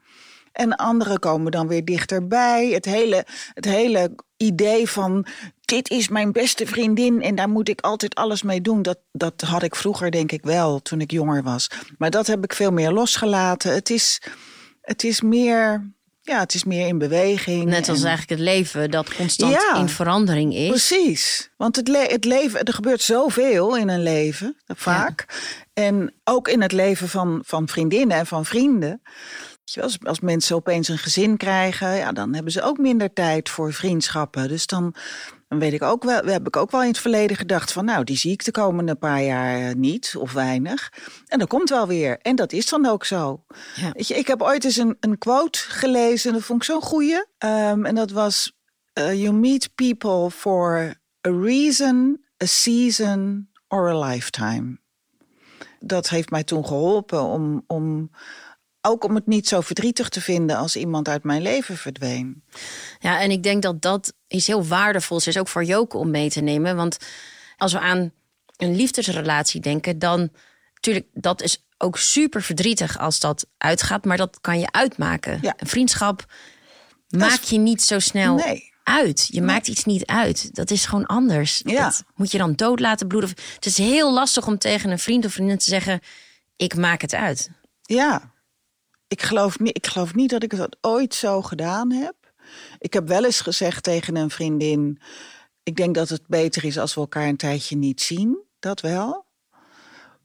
En 0.53 0.77
anderen 0.77 1.19
komen 1.19 1.53
dan 1.53 1.69
weer 1.69 1.85
dichterbij. 1.85 2.69
Het 2.69 2.85
hele, 2.85 3.27
het 3.55 3.65
hele 3.65 4.15
idee 4.37 4.91
van 4.91 5.27
dit 5.69 5.91
is 5.91 6.09
mijn 6.09 6.33
beste 6.33 6.67
vriendin 6.67 7.23
en 7.23 7.35
daar 7.35 7.49
moet 7.49 7.69
ik 7.69 7.81
altijd 7.81 8.15
alles 8.15 8.43
mee 8.43 8.61
doen. 8.61 8.83
Dat, 8.83 8.99
dat 9.13 9.41
had 9.41 9.63
ik 9.63 9.75
vroeger 9.75 10.11
denk 10.11 10.33
ik 10.33 10.45
wel 10.45 10.83
toen 10.83 11.01
ik 11.01 11.11
jonger 11.11 11.43
was. 11.43 11.71
Maar 11.99 12.11
dat 12.11 12.27
heb 12.27 12.45
ik 12.45 12.53
veel 12.53 12.71
meer 12.71 12.91
losgelaten. 12.91 13.75
Het 13.75 13.91
is, 13.91 14.23
het 14.81 15.05
is 15.05 15.21
meer. 15.21 15.93
Ja, 16.21 16.41
het 16.41 16.55
is 16.55 16.65
meer 16.65 16.87
in 16.87 16.99
beweging. 16.99 17.65
Net 17.65 17.89
als 17.89 18.03
eigenlijk 18.03 18.31
het 18.31 18.49
leven 18.49 18.91
dat 18.91 19.15
constant 19.15 19.57
in 19.77 19.89
verandering 19.89 20.55
is. 20.55 20.69
Precies. 20.69 21.51
Want 21.57 21.77
het, 21.77 21.89
le 21.89 21.99
het 21.99 22.25
leven, 22.25 22.63
er 22.63 22.75
gebeurt 22.75 23.03
zoveel 23.03 23.77
in 23.77 23.89
een 23.89 24.03
leven, 24.03 24.57
vaak. 24.67 25.25
En 25.73 26.15
ook 26.25 26.49
in 26.49 26.63
het 26.63 26.73
leven 26.73 27.09
van, 27.09 27.43
van 27.47 27.69
vriendinnen 27.69 28.17
en 28.17 28.27
van 28.27 28.45
vrienden. 28.45 29.03
Als, 29.81 29.99
als 30.03 30.21
mensen 30.21 30.57
opeens 30.57 30.89
een 30.89 30.99
gezin 30.99 31.37
krijgen, 31.37 31.97
ja, 31.97 32.13
dan 32.13 32.35
hebben 32.35 32.53
ze 32.53 32.63
ook 32.63 32.79
minder 32.79 33.13
tijd 33.13 33.49
voor 33.49 33.73
vriendschappen. 33.73 34.49
Dus 34.49 34.67
dan, 34.67 34.95
dan 35.49 35.59
weet 35.59 35.73
ik 35.73 35.83
ook 35.83 36.05
wel, 36.05 36.25
heb 36.25 36.47
ik 36.47 36.57
ook 36.57 36.71
wel 36.71 36.83
in 36.83 36.89
het 36.89 36.99
verleden 36.99 37.37
gedacht 37.37 37.73
van, 37.73 37.85
nou, 37.85 38.05
die 38.05 38.17
zie 38.17 38.33
ik 38.33 38.45
de 38.45 38.51
komende 38.51 38.95
paar 38.95 39.23
jaar 39.23 39.77
niet 39.77 40.15
of 40.19 40.33
weinig. 40.33 40.93
En 41.27 41.39
dat 41.39 41.49
komt 41.49 41.69
wel 41.69 41.87
weer. 41.87 42.19
En 42.19 42.37
dat 42.37 42.53
is 42.53 42.69
dan 42.69 42.87
ook 42.87 43.05
zo. 43.05 43.45
Ja. 43.75 43.93
Weet 43.93 44.09
je, 44.09 44.15
ik 44.15 44.27
heb 44.27 44.43
ooit 44.43 44.65
eens 44.65 44.77
een, 44.77 44.97
een 45.01 45.19
quote 45.19 45.59
gelezen, 45.59 46.33
dat 46.33 46.43
vond 46.43 46.63
ik 46.63 46.69
zo'n 46.69 46.83
goeie. 46.83 47.15
Um, 47.15 47.85
en 47.87 47.95
dat 47.95 48.11
was, 48.11 48.53
uh, 48.95 49.15
you 49.23 49.33
meet 49.33 49.75
people 49.75 50.31
for 50.31 50.95
a 51.27 51.31
reason, 51.31 52.25
a 52.43 52.47
season 52.47 53.49
or 53.69 53.89
a 53.89 53.99
lifetime. 53.99 54.79
Dat 55.81 56.09
heeft 56.09 56.31
mij 56.31 56.45
toen 56.45 56.67
geholpen 56.67 57.23
om, 57.23 57.65
om 57.67 58.11
ook 58.89 59.05
om 59.05 59.15
het 59.15 59.27
niet 59.27 59.49
zo 59.49 59.61
verdrietig 59.61 60.09
te 60.09 60.21
vinden 60.21 60.57
als 60.57 60.77
iemand 60.77 61.09
uit 61.09 61.25
mijn 61.25 61.43
leven 61.43 61.77
verdween. 61.77 62.43
Ja, 62.99 63.21
en 63.21 63.31
ik 63.31 63.43
denk 63.43 63.63
dat 63.63 63.83
dat 63.83 64.13
iets 64.29 64.47
heel 64.47 64.67
waardevols 64.67 65.27
is, 65.27 65.39
ook 65.39 65.49
voor 65.49 65.65
Joke 65.65 65.97
om 65.97 66.11
mee 66.11 66.31
te 66.31 66.41
nemen. 66.41 66.77
Want 66.77 66.97
als 67.57 67.73
we 67.73 67.81
aan 67.81 68.13
een 68.57 68.77
liefdesrelatie 68.77 69.61
denken, 69.61 69.99
dan 69.99 70.31
natuurlijk, 70.75 71.07
dat 71.13 71.43
is 71.43 71.65
ook 71.79 71.99
super 71.99 72.43
verdrietig 72.43 72.99
als 72.99 73.21
dat 73.21 73.47
uitgaat, 73.59 74.05
maar 74.05 74.17
dat 74.17 74.41
kan 74.41 74.59
je 74.61 74.73
uitmaken. 74.73 75.39
Ja. 75.43 75.55
Een 75.57 75.67
vriendschap 75.67 76.27
maak 77.09 77.41
je 77.43 77.59
niet 77.59 77.83
zo 77.83 77.99
snel 77.99 78.35
nee. 78.35 78.73
uit. 78.83 79.29
Je 79.33 79.43
maakt 79.43 79.69
iets 79.69 79.85
niet 79.85 80.07
uit. 80.07 80.55
Dat 80.55 80.71
is 80.71 80.87
gewoon 80.87 81.07
anders. 81.07 81.63
Ja. 81.65 81.85
Dat 81.85 82.05
moet 82.15 82.33
je 82.33 82.39
dan 82.39 82.55
dood 82.55 82.81
laten 82.81 83.07
bloeden. 83.07 83.31
Het 83.55 83.67
is 83.67 83.79
heel 83.79 84.13
lastig 84.13 84.47
om 84.47 84.59
tegen 84.59 84.91
een 84.91 84.99
vriend 84.99 85.25
of 85.25 85.33
vriendin 85.33 85.59
te 85.59 85.71
zeggen: 85.71 86.01
ik 86.57 86.77
maak 86.77 87.01
het 87.01 87.15
uit. 87.15 87.51
Ja, 87.83 88.33
ik 89.09 89.23
geloof, 89.23 89.59
niet, 89.59 89.77
ik 89.77 89.87
geloof 89.87 90.15
niet 90.15 90.31
dat 90.31 90.43
ik 90.43 90.57
dat 90.57 90.77
ooit 90.81 91.15
zo 91.15 91.43
gedaan 91.43 91.93
heb. 91.93 92.15
Ik 92.79 92.93
heb 92.93 93.09
wel 93.09 93.25
eens 93.25 93.41
gezegd 93.41 93.83
tegen 93.83 94.17
een 94.17 94.31
vriendin: 94.31 95.01
Ik 95.63 95.77
denk 95.77 95.95
dat 95.95 96.09
het 96.09 96.27
beter 96.27 96.65
is 96.65 96.79
als 96.79 96.95
we 96.95 97.01
elkaar 97.01 97.29
een 97.29 97.37
tijdje 97.37 97.77
niet 97.77 98.01
zien. 98.01 98.39
Dat 98.59 98.81
wel. 98.81 99.27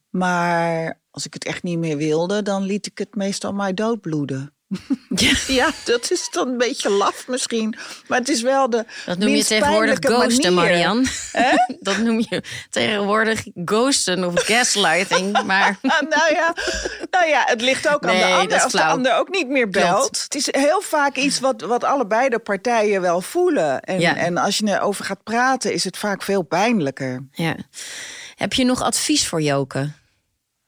Maar 0.10 1.02
als 1.10 1.26
ik 1.26 1.34
het 1.34 1.46
echt 1.46 1.64
niet 1.64 1.78
meer 1.80 1.98
wilde, 1.98 2.42
dan 2.42 2.64
liet 2.64 2.86
ik 2.86 2.98
het 2.98 3.16
meestal 3.16 3.54
maar 3.54 3.76
doodbloeden. 3.76 4.54
Ja. 5.48 5.72
dat 5.86 6.12
is 6.12 6.30
dan 6.32 6.48
een 6.48 6.58
beetje 6.58 6.90
laf 6.90 7.28
misschien. 7.28 7.78
Maar 8.08 8.20
het 8.20 8.30
is 8.30 8.42
wel 8.42 8.70
de. 8.70 8.86
Dat 9.06 9.18
noem 9.18 9.30
je 9.30 9.44
tegenwoordig 9.44 9.98
ghosten, 10.00 10.54
Marian. 10.54 11.08
dat 11.80 11.98
noem 11.98 12.20
je 12.30 12.44
tegenwoordig 12.70 13.44
ghosten 13.66 14.24
of 14.24 14.34
gaslighting. 14.36 15.32
Maar... 15.44 15.78
nou, 15.82 16.34
ja, 16.34 16.56
nou 17.12 17.28
ja, 17.28 17.44
het 17.46 17.62
ligt 17.62 17.88
ook 17.88 18.06
aan 18.06 18.16
de 18.16 18.26
ander. 18.26 18.62
Als 18.62 18.72
de 18.72 18.84
ander 18.84 19.16
ook 19.18 19.30
niet 19.30 19.48
meer 19.48 19.70
belt. 19.70 20.22
Het 20.24 20.36
is 20.36 20.48
heel 20.52 20.82
vaak 20.82 21.16
iets 21.16 21.40
wat, 21.40 21.62
wat 21.62 21.84
allebei 21.84 22.30
de 22.30 22.40
partijen 22.40 23.02
wel 23.02 23.22
voelen. 23.22 23.82
En, 23.82 24.02
en 24.02 24.38
als 24.38 24.58
je 24.58 24.68
erover 24.68 25.06
gaat 25.06 25.24
praten, 25.24 25.74
is 25.74 25.84
het 25.84 25.98
vaak 25.98 26.24
veel 26.24 26.42
pijnlijker. 26.42 27.28
Ja. 27.32 27.56
Heb 28.36 28.54
je 28.54 28.64
nog 28.64 28.82
advies 28.82 29.28
voor 29.28 29.42
Joke? 29.42 29.92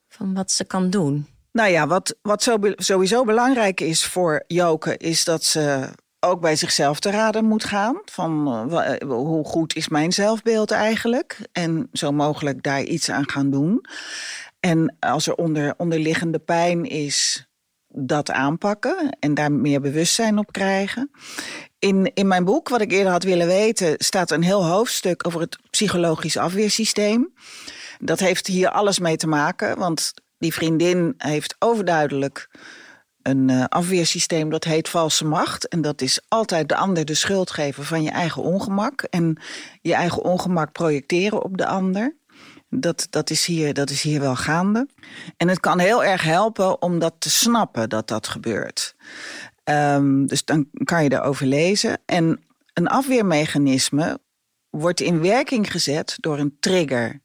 Van 0.09 0.33
wat 0.33 0.51
ze 0.51 0.63
kan 0.65 0.89
doen? 0.89 1.34
Nou 1.55 1.69
ja, 1.69 1.87
wat, 1.87 2.15
wat 2.21 2.49
sowieso 2.75 3.23
belangrijk 3.23 3.81
is 3.81 4.05
voor 4.05 4.43
Joke, 4.47 4.97
is 4.97 5.23
dat 5.23 5.43
ze 5.43 5.89
ook 6.19 6.41
bij 6.41 6.55
zichzelf 6.55 6.99
te 6.99 7.09
raden 7.09 7.45
moet 7.45 7.63
gaan. 7.63 8.01
Van 8.05 8.47
uh, 8.71 8.95
hoe 9.07 9.45
goed 9.45 9.75
is 9.75 9.87
mijn 9.87 10.13
zelfbeeld 10.13 10.71
eigenlijk? 10.71 11.39
En 11.51 11.89
zo 11.93 12.11
mogelijk 12.11 12.63
daar 12.63 12.83
iets 12.83 13.09
aan 13.09 13.29
gaan 13.29 13.49
doen. 13.49 13.85
En 14.59 14.95
als 14.99 15.27
er 15.27 15.35
onder, 15.35 15.73
onderliggende 15.77 16.39
pijn 16.39 16.85
is, 16.85 17.47
dat 17.87 18.31
aanpakken 18.31 19.17
en 19.19 19.33
daar 19.33 19.51
meer 19.51 19.81
bewustzijn 19.81 20.37
op 20.37 20.51
krijgen. 20.51 21.11
In, 21.79 22.11
in 22.13 22.27
mijn 22.27 22.45
boek, 22.45 22.69
wat 22.69 22.81
ik 22.81 22.91
eerder 22.91 23.11
had 23.11 23.23
willen 23.23 23.47
weten, 23.47 23.95
staat 23.97 24.31
een 24.31 24.43
heel 24.43 24.65
hoofdstuk 24.65 25.27
over 25.27 25.39
het 25.39 25.57
psychologisch 25.69 26.37
afweersysteem. 26.37 27.33
Dat 27.99 28.19
heeft 28.19 28.47
hier 28.47 28.69
alles 28.69 28.99
mee 28.99 29.17
te 29.17 29.27
maken, 29.27 29.77
want 29.77 30.13
die 30.37 30.53
vriendin 30.53 31.13
heeft 31.17 31.55
overduidelijk 31.59 32.49
een 33.21 33.49
uh, 33.49 33.63
afweersysteem 33.69 34.49
dat 34.49 34.63
heet 34.63 34.89
valse 34.89 35.25
macht. 35.25 35.67
En 35.67 35.81
dat 35.81 36.01
is 36.01 36.21
altijd 36.27 36.69
de 36.69 36.75
ander 36.75 37.05
de 37.05 37.13
schuld 37.13 37.51
geven 37.51 37.83
van 37.83 38.03
je 38.03 38.09
eigen 38.09 38.41
ongemak. 38.41 39.01
En 39.01 39.37
je 39.81 39.93
eigen 39.93 40.23
ongemak 40.23 40.71
projecteren 40.71 41.43
op 41.43 41.57
de 41.57 41.65
ander. 41.65 42.15
Dat, 42.69 43.07
dat, 43.09 43.29
is 43.29 43.45
hier, 43.45 43.73
dat 43.73 43.89
is 43.89 44.01
hier 44.01 44.19
wel 44.19 44.35
gaande. 44.35 44.87
En 45.37 45.47
het 45.47 45.59
kan 45.59 45.79
heel 45.79 46.03
erg 46.03 46.23
helpen 46.23 46.81
om 46.81 46.99
dat 46.99 47.13
te 47.17 47.29
snappen 47.29 47.89
dat 47.89 48.07
dat 48.07 48.27
gebeurt. 48.27 48.95
Um, 49.63 50.27
dus 50.27 50.45
dan 50.45 50.69
kan 50.83 51.03
je 51.03 51.09
daarover 51.09 51.45
lezen. 51.45 52.01
En 52.05 52.45
een 52.73 52.87
afweermechanisme 52.87 54.19
wordt 54.69 55.01
in 55.01 55.21
werking 55.21 55.71
gezet 55.71 56.15
door 56.19 56.39
een 56.39 56.57
trigger. 56.59 57.21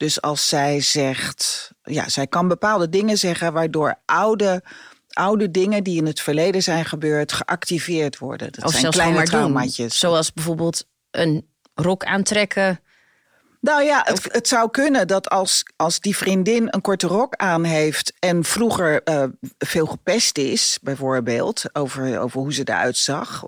Dus 0.00 0.20
als 0.20 0.48
zij 0.48 0.80
zegt, 0.80 1.70
ja, 1.82 2.08
zij 2.08 2.26
kan 2.26 2.48
bepaalde 2.48 2.88
dingen 2.88 3.18
zeggen 3.18 3.52
waardoor 3.52 3.94
oude, 4.04 4.62
oude 5.08 5.50
dingen 5.50 5.84
die 5.84 5.96
in 5.96 6.06
het 6.06 6.20
verleden 6.20 6.62
zijn 6.62 6.84
gebeurd 6.84 7.32
geactiveerd 7.32 8.18
worden. 8.18 8.52
Dat 8.52 8.64
of 8.64 8.72
zijn 8.72 8.92
kleine 8.92 9.22
traumaatjes. 9.22 9.98
Zoals 9.98 10.32
bijvoorbeeld 10.32 10.86
een 11.10 11.46
rok 11.74 12.04
aantrekken 12.04 12.80
Nou 13.60 13.82
ja, 13.82 14.02
het, 14.04 14.32
het, 14.32 14.48
zou 14.48 14.70
kunnen 14.70 15.06
dat 15.06 15.28
als, 15.28 15.62
als 15.76 16.00
die 16.00 16.16
vriendin 16.16 16.66
een 16.70 16.80
korte 16.80 17.06
rok 17.06 17.34
aan 17.36 17.64
heeft 17.64 18.12
en 18.18 18.44
vroeger 18.44 19.00
uh, 19.04 19.24
veel 19.58 19.86
gepest 19.86 20.38
is, 20.38 20.78
bijvoorbeeld, 20.82 21.64
over, 21.72 22.20
over 22.20 22.40
hoe 22.40 22.52
ze 22.52 22.62
eruit 22.64 22.96
zag. 22.96 23.44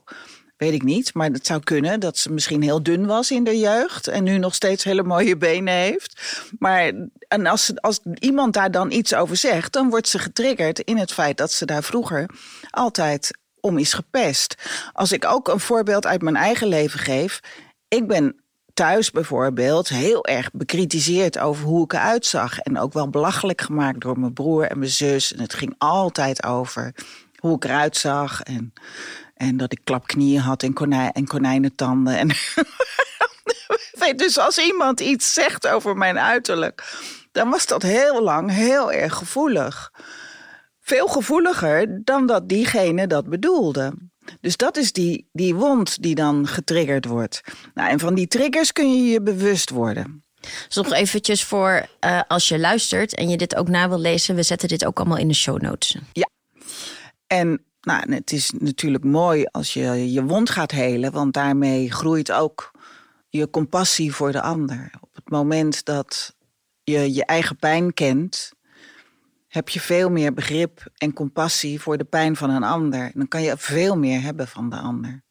Weet 0.62 0.72
ik 0.72 0.82
niet, 0.82 1.14
maar 1.14 1.30
het 1.30 1.46
zou 1.46 1.60
kunnen 1.60 2.00
dat 2.00 2.18
ze 2.18 2.32
misschien 2.32 2.62
heel 2.62 2.82
dun 2.82 3.06
was 3.06 3.30
in 3.30 3.44
de 3.44 3.58
jeugd 3.58 4.06
en 4.06 4.24
nu 4.24 4.38
nog 4.38 4.54
steeds 4.54 4.84
hele 4.84 5.02
mooie 5.02 5.36
benen 5.36 5.74
heeft. 5.74 6.22
Maar 6.58 6.92
en 7.28 7.46
als, 7.46 7.72
als 7.80 8.00
iemand 8.18 8.54
daar 8.54 8.70
dan 8.70 8.90
iets 8.90 9.14
over 9.14 9.36
zegt, 9.36 9.72
dan 9.72 9.90
wordt 9.90 10.08
ze 10.08 10.18
getriggerd 10.18 10.78
in 10.78 10.98
het 10.98 11.12
feit 11.12 11.36
dat 11.36 11.52
ze 11.52 11.66
daar 11.66 11.82
vroeger 11.82 12.30
altijd 12.70 13.38
om 13.60 13.78
is 13.78 13.92
gepest. 13.92 14.54
Als 14.92 15.12
ik 15.12 15.24
ook 15.24 15.48
een 15.48 15.60
voorbeeld 15.60 16.06
uit 16.06 16.22
mijn 16.22 16.36
eigen 16.36 16.68
leven 16.68 16.98
geef. 16.98 17.40
Ik 17.88 18.06
ben 18.06 18.42
thuis 18.74 19.10
bijvoorbeeld 19.10 19.88
heel 19.88 20.26
erg 20.26 20.50
bekritiseerd 20.52 21.38
over 21.38 21.64
hoe 21.64 21.84
ik 21.84 21.92
eruit 21.92 22.26
zag. 22.26 22.58
En 22.58 22.78
ook 22.78 22.92
wel 22.92 23.08
belachelijk 23.08 23.60
gemaakt 23.60 24.00
door 24.00 24.18
mijn 24.18 24.32
broer 24.32 24.64
en 24.64 24.78
mijn 24.78 24.90
zus. 24.90 25.32
En 25.32 25.40
het 25.40 25.54
ging 25.54 25.74
altijd 25.78 26.44
over 26.44 26.94
hoe 27.38 27.56
ik 27.56 27.64
eruit 27.64 27.96
zag. 27.96 28.40
En, 28.40 28.72
en 29.42 29.56
dat 29.56 29.72
ik 29.72 29.80
klapknieën 29.84 30.40
had 30.40 30.62
en, 30.62 30.72
konijn, 30.72 31.12
en 31.12 31.26
konijnentanden. 31.26 32.18
En 32.18 32.28
dus 34.16 34.38
als 34.38 34.58
iemand 34.58 35.00
iets 35.00 35.32
zegt 35.32 35.68
over 35.68 35.96
mijn 35.96 36.18
uiterlijk, 36.18 37.00
dan 37.32 37.50
was 37.50 37.66
dat 37.66 37.82
heel 37.82 38.22
lang 38.22 38.50
heel 38.50 38.92
erg 38.92 39.14
gevoelig. 39.14 39.92
Veel 40.80 41.06
gevoeliger 41.06 42.04
dan 42.04 42.26
dat 42.26 42.48
diegene 42.48 43.06
dat 43.06 43.28
bedoelde. 43.28 43.92
Dus 44.40 44.56
dat 44.56 44.76
is 44.76 44.92
die, 44.92 45.28
die 45.32 45.54
wond 45.54 46.02
die 46.02 46.14
dan 46.14 46.46
getriggerd 46.46 47.04
wordt. 47.04 47.40
Nou, 47.74 47.90
en 47.90 47.98
van 47.98 48.14
die 48.14 48.26
triggers 48.26 48.72
kun 48.72 48.92
je 48.92 49.10
je 49.10 49.22
bewust 49.22 49.70
worden. 49.70 50.24
Dus 50.40 50.76
nog 50.76 50.92
eventjes 50.92 51.44
voor 51.44 51.86
uh, 52.04 52.20
als 52.28 52.48
je 52.48 52.58
luistert 52.58 53.14
en 53.14 53.28
je 53.28 53.36
dit 53.36 53.56
ook 53.56 53.68
na 53.68 53.88
wil 53.88 54.00
lezen. 54.00 54.34
We 54.34 54.42
zetten 54.42 54.68
dit 54.68 54.84
ook 54.84 54.98
allemaal 54.98 55.18
in 55.18 55.28
de 55.28 55.34
show 55.34 55.60
notes. 55.60 55.96
Ja. 56.12 56.28
En 57.26 57.71
nou, 57.82 58.14
het 58.14 58.32
is 58.32 58.50
natuurlijk 58.58 59.04
mooi 59.04 59.44
als 59.50 59.72
je 59.72 60.12
je 60.12 60.24
wond 60.24 60.50
gaat 60.50 60.70
helen. 60.70 61.12
Want 61.12 61.32
daarmee 61.32 61.92
groeit 61.92 62.32
ook 62.32 62.70
je 63.28 63.50
compassie 63.50 64.14
voor 64.14 64.32
de 64.32 64.42
ander. 64.42 64.90
Op 65.00 65.14
het 65.14 65.30
moment 65.30 65.84
dat 65.84 66.34
je 66.84 67.14
je 67.14 67.24
eigen 67.24 67.56
pijn 67.56 67.94
kent 67.94 68.52
heb 69.48 69.68
je 69.68 69.80
veel 69.80 70.10
meer 70.10 70.34
begrip 70.34 70.86
en 70.96 71.12
compassie 71.12 71.80
voor 71.80 71.98
de 71.98 72.04
pijn 72.04 72.36
van 72.36 72.50
een 72.50 72.64
ander. 72.64 73.10
Dan 73.14 73.28
kan 73.28 73.42
je 73.42 73.56
veel 73.56 73.96
meer 73.96 74.22
hebben 74.22 74.48
van 74.48 74.70
de 74.70 74.76
ander. 74.76 75.22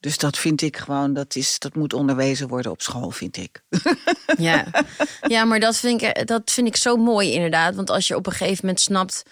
Dus 0.00 0.18
dat 0.18 0.38
vind 0.38 0.62
ik 0.62 0.76
gewoon, 0.76 1.14
dat, 1.14 1.36
is, 1.36 1.58
dat 1.58 1.74
moet 1.74 1.92
onderwezen 1.92 2.48
worden 2.48 2.72
op 2.72 2.82
school, 2.82 3.10
vind 3.10 3.36
ik. 3.36 3.62
Ja, 4.38 4.66
ja 5.34 5.44
maar 5.44 5.60
dat 5.60 5.76
vind, 5.76 6.02
ik, 6.02 6.26
dat 6.26 6.50
vind 6.50 6.66
ik 6.66 6.76
zo 6.76 6.96
mooi 6.96 7.32
inderdaad. 7.32 7.74
Want 7.74 7.90
als 7.90 8.08
je 8.08 8.16
op 8.16 8.26
een 8.26 8.32
gegeven 8.32 8.58
moment 8.60 8.80
snapt 8.80 9.22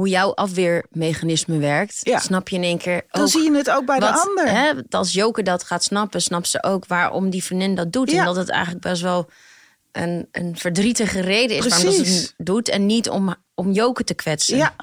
hoe 0.00 0.08
jouw 0.08 0.34
afweermechanisme 0.34 1.58
werkt, 1.58 2.00
ja. 2.02 2.18
snap 2.18 2.48
je 2.48 2.56
in 2.56 2.62
één 2.62 2.78
keer. 2.78 3.02
Dan 3.10 3.28
zie 3.28 3.42
je 3.42 3.56
het 3.56 3.70
ook 3.70 3.84
bij 3.86 3.98
de 3.98 4.12
ander. 4.12 4.48
Hè, 4.50 4.72
als 4.90 5.12
Joke 5.12 5.42
dat 5.42 5.62
gaat 5.62 5.84
snappen, 5.84 6.22
snapt 6.22 6.48
ze 6.48 6.62
ook 6.62 6.86
waarom 6.86 7.30
die 7.30 7.44
vriendin 7.44 7.74
dat 7.74 7.92
doet. 7.92 8.12
En 8.12 8.24
dat 8.24 8.36
het 8.36 8.48
eigenlijk 8.48 8.82
best 8.82 9.02
wel 9.02 9.30
een, 9.92 10.28
een 10.32 10.56
verdrietige 10.56 11.20
reden 11.20 11.56
is 11.56 11.66
Precies. 11.66 11.84
waarom 11.84 12.04
ze 12.04 12.12
het 12.12 12.34
doet. 12.36 12.68
En 12.68 12.86
niet 12.86 13.08
om, 13.08 13.34
om 13.54 13.72
Joke 13.72 14.04
te 14.04 14.14
kwetsen. 14.14 14.56
Ja. 14.56 14.74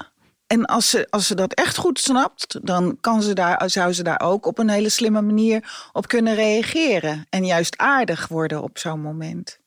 En 0.46 0.64
als 0.64 0.90
ze, 0.90 1.06
als 1.10 1.26
ze 1.26 1.34
dat 1.34 1.52
echt 1.52 1.76
goed 1.76 2.00
snapt, 2.00 2.58
dan 2.62 2.98
kan 3.00 3.22
ze 3.22 3.32
daar, 3.32 3.70
zou 3.70 3.92
ze 3.92 4.02
daar 4.02 4.20
ook 4.20 4.46
op 4.46 4.58
een 4.58 4.68
hele 4.70 4.88
slimme 4.88 5.22
manier 5.22 5.88
op 5.92 6.08
kunnen 6.08 6.34
reageren. 6.34 7.26
En 7.30 7.46
juist 7.46 7.78
aardig 7.78 8.28
worden 8.28 8.62
op 8.62 8.78
zo'n 8.78 9.00
moment. 9.00 9.58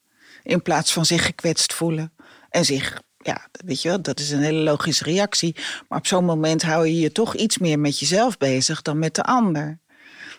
In 0.43 0.62
plaats 0.62 0.93
van 0.93 1.05
zich 1.05 1.25
gekwetst 1.25 1.74
voelen. 1.74 2.14
En 2.50 2.66
zich, 2.66 3.01
ja, 3.24 3.48
weet 3.66 3.81
je 3.81 3.90
wel, 3.90 4.01
dat 4.01 4.20
is 4.20 4.31
een 4.31 4.42
hele 4.42 4.64
logische 4.64 5.03
reactie. 5.03 5.55
Maar 5.90 6.00
op 6.00 6.07
zo'n 6.07 6.25
moment 6.25 6.62
hou 6.62 6.88
je 6.88 7.00
je 7.00 7.12
toch 7.12 7.36
iets 7.36 7.57
meer 7.57 7.79
met 7.79 8.00
jezelf 8.00 8.38
bezig 8.38 8.81
dan 8.81 9.00
met 9.00 9.16
de 9.16 9.24
ander. 9.24 9.79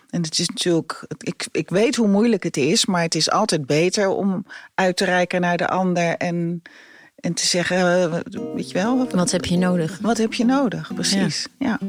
En 0.09 0.21
het 0.21 0.39
is 0.39 0.47
natuurlijk, 0.47 1.05
ik, 1.17 1.47
ik 1.51 1.69
weet 1.69 1.95
hoe 1.95 2.07
moeilijk 2.07 2.43
het 2.43 2.57
is, 2.57 2.85
maar 2.85 3.01
het 3.01 3.15
is 3.15 3.31
altijd 3.31 3.65
beter 3.65 4.07
om 4.07 4.45
uit 4.75 4.97
te 4.97 5.05
reiken 5.05 5.41
naar 5.41 5.57
de 5.57 5.67
ander 5.67 6.17
en, 6.17 6.61
en 7.15 7.33
te 7.33 7.45
zeggen, 7.45 7.77
eh, 7.77 8.19
weet 8.55 8.67
je 8.67 8.73
wel. 8.73 9.07
Wat 9.11 9.31
heb 9.31 9.45
je 9.45 9.57
nodig? 9.57 9.99
Wat 10.01 10.17
heb 10.17 10.33
je 10.33 10.45
nodig, 10.45 10.93
precies. 10.93 11.47
ja. 11.59 11.79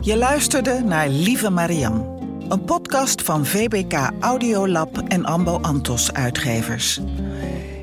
Je 0.00 0.16
luisterde 0.16 0.80
naar 0.80 1.08
Lieve 1.08 1.50
Marian, 1.50 2.17
een 2.48 2.64
podcast 2.64 3.22
van 3.22 3.46
VBK 3.46 4.10
Audiolab 4.20 4.98
en 4.98 5.24
Ambo 5.24 5.58
Antos 5.60 6.12
uitgevers. 6.12 7.00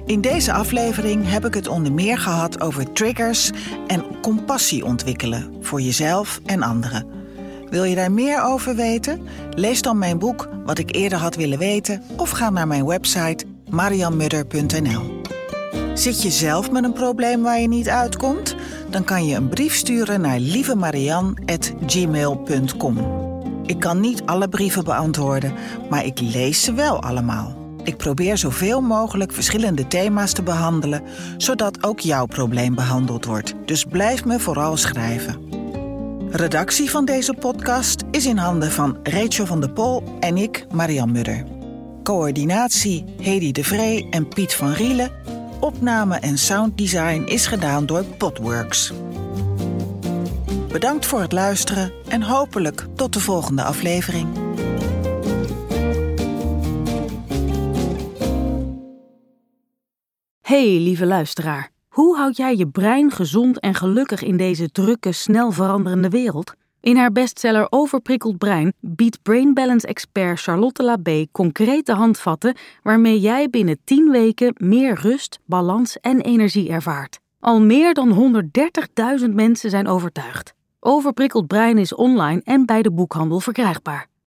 In 0.06 0.21
deze 0.21 0.54
aflevering 0.54 1.30
heb 1.30 1.45
ik 1.45 1.54
het 1.54 1.67
onder 1.67 1.93
meer 1.93 2.17
gehad 2.17 2.62
over 2.62 2.91
triggers 2.91 3.51
en 3.88 4.04
compassie 4.21 4.86
ontwikkelen 4.86 5.54
voor 5.62 5.82
jezelf 5.82 6.39
en 6.45 6.62
anderen. 6.62 7.06
Wil 7.69 7.84
je 7.84 7.95
daar 7.95 8.12
meer 8.12 8.43
over 8.43 8.75
weten? 8.75 9.21
Lees 9.49 9.82
dan 9.82 9.97
mijn 9.97 10.19
boek 10.19 10.49
Wat 10.65 10.78
ik 10.78 10.95
eerder 10.95 11.17
had 11.17 11.36
willen 11.36 11.60
weten 11.60 12.04
of 12.17 12.30
ga 12.30 12.49
naar 12.49 12.67
mijn 12.67 12.86
website 12.86 13.45
marianmudder.nl. 13.69 15.21
Zit 15.93 16.21
je 16.21 16.32
zelf 16.32 16.71
met 16.71 16.84
een 16.84 16.93
probleem 16.93 17.41
waar 17.41 17.60
je 17.60 17.67
niet 17.67 17.89
uitkomt? 17.89 18.56
Dan 18.89 19.04
kan 19.04 19.25
je 19.25 19.36
een 19.36 19.49
brief 19.49 19.75
sturen 19.75 20.21
naar 20.21 20.39
lievemarian.gmail.com. 20.39 23.24
Ik 23.65 23.80
kan 23.80 23.99
niet 23.99 24.25
alle 24.25 24.49
brieven 24.49 24.84
beantwoorden, 24.84 25.54
maar 25.89 26.06
ik 26.06 26.19
lees 26.19 26.63
ze 26.63 26.73
wel 26.73 27.01
allemaal. 27.01 27.63
Ik 27.84 27.97
probeer 27.97 28.38
zoveel 28.38 28.82
mogelijk 28.82 29.32
verschillende 29.34 29.88
thema's 29.88 30.34
te 30.34 30.43
behandelen, 30.43 31.04
zodat 31.38 31.84
ook 31.84 31.99
jouw 31.99 32.25
probleem 32.25 32.75
behandeld 32.75 33.25
wordt. 33.25 33.54
Dus 33.65 33.84
blijf 33.84 34.25
me 34.25 34.39
vooral 34.39 34.78
schrijven. 34.78 35.39
Redactie 36.30 36.89
van 36.89 37.06
deze 37.06 37.34
podcast 37.34 38.04
is 38.12 38.25
in 38.25 38.38
handen 38.38 38.71
van 38.71 38.97
Rachel 39.04 39.45
van 39.45 39.60
der 39.60 39.71
Pol 39.71 40.04
en 40.19 40.38
ik, 40.38 40.65
Marian 40.73 41.12
Mudder. 41.12 41.43
Coördinatie 42.04 43.06
Hedy 43.21 43.51
de 43.51 43.63
Vree 43.63 44.08
en 44.10 44.28
Piet 44.28 44.54
van 44.54 44.71
Rielen. 44.71 45.12
Opname 45.60 46.15
en 46.15 46.38
sounddesign 46.38 47.23
is 47.25 47.47
gedaan 47.47 47.86
door 47.86 48.04
Podworks. 48.04 48.93
Bedankt 50.75 51.05
voor 51.05 51.21
het 51.21 51.31
luisteren 51.31 51.91
en 52.07 52.21
hopelijk 52.21 52.85
tot 52.95 53.13
de 53.13 53.19
volgende 53.19 53.63
aflevering. 53.63 54.27
Hey, 60.41 60.79
lieve 60.79 61.05
luisteraar. 61.05 61.69
Hoe 61.88 62.17
houd 62.17 62.38
jij 62.38 62.55
je 62.55 62.67
brein 62.67 63.11
gezond 63.11 63.59
en 63.59 63.73
gelukkig 63.73 64.23
in 64.23 64.38
deze 64.38 64.71
drukke, 64.71 65.11
snel 65.11 65.51
veranderende 65.51 66.09
wereld? 66.09 66.53
In 66.81 66.97
haar 66.97 67.11
bestseller 67.11 67.67
Overprikkeld 67.69 68.38
Brein 68.38 68.73
biedt 68.79 69.21
Brain 69.21 69.53
Balance 69.53 69.88
expert 69.88 70.41
Charlotte 70.41 70.83
Labé 70.83 71.25
concrete 71.31 71.93
handvatten 71.93 72.55
waarmee 72.83 73.19
jij 73.19 73.49
binnen 73.49 73.79
10 73.83 74.09
weken 74.09 74.53
meer 74.57 74.99
rust, 75.01 75.39
balans 75.45 75.99
en 75.99 76.21
energie 76.21 76.69
ervaart. 76.69 77.19
Al 77.39 77.61
meer 77.61 77.93
dan 77.93 78.41
130.000 79.21 79.29
mensen 79.29 79.69
zijn 79.69 79.88
overtuigd. 79.88 80.54
Overprikkeld 80.88 81.48
Brein 81.48 81.78
is 81.78 81.93
online 81.93 82.41
en 82.43 82.65
bij 82.65 82.82
de 82.82 82.91
boekhandel 82.91 83.39
verkrijgbaar. 83.39 84.08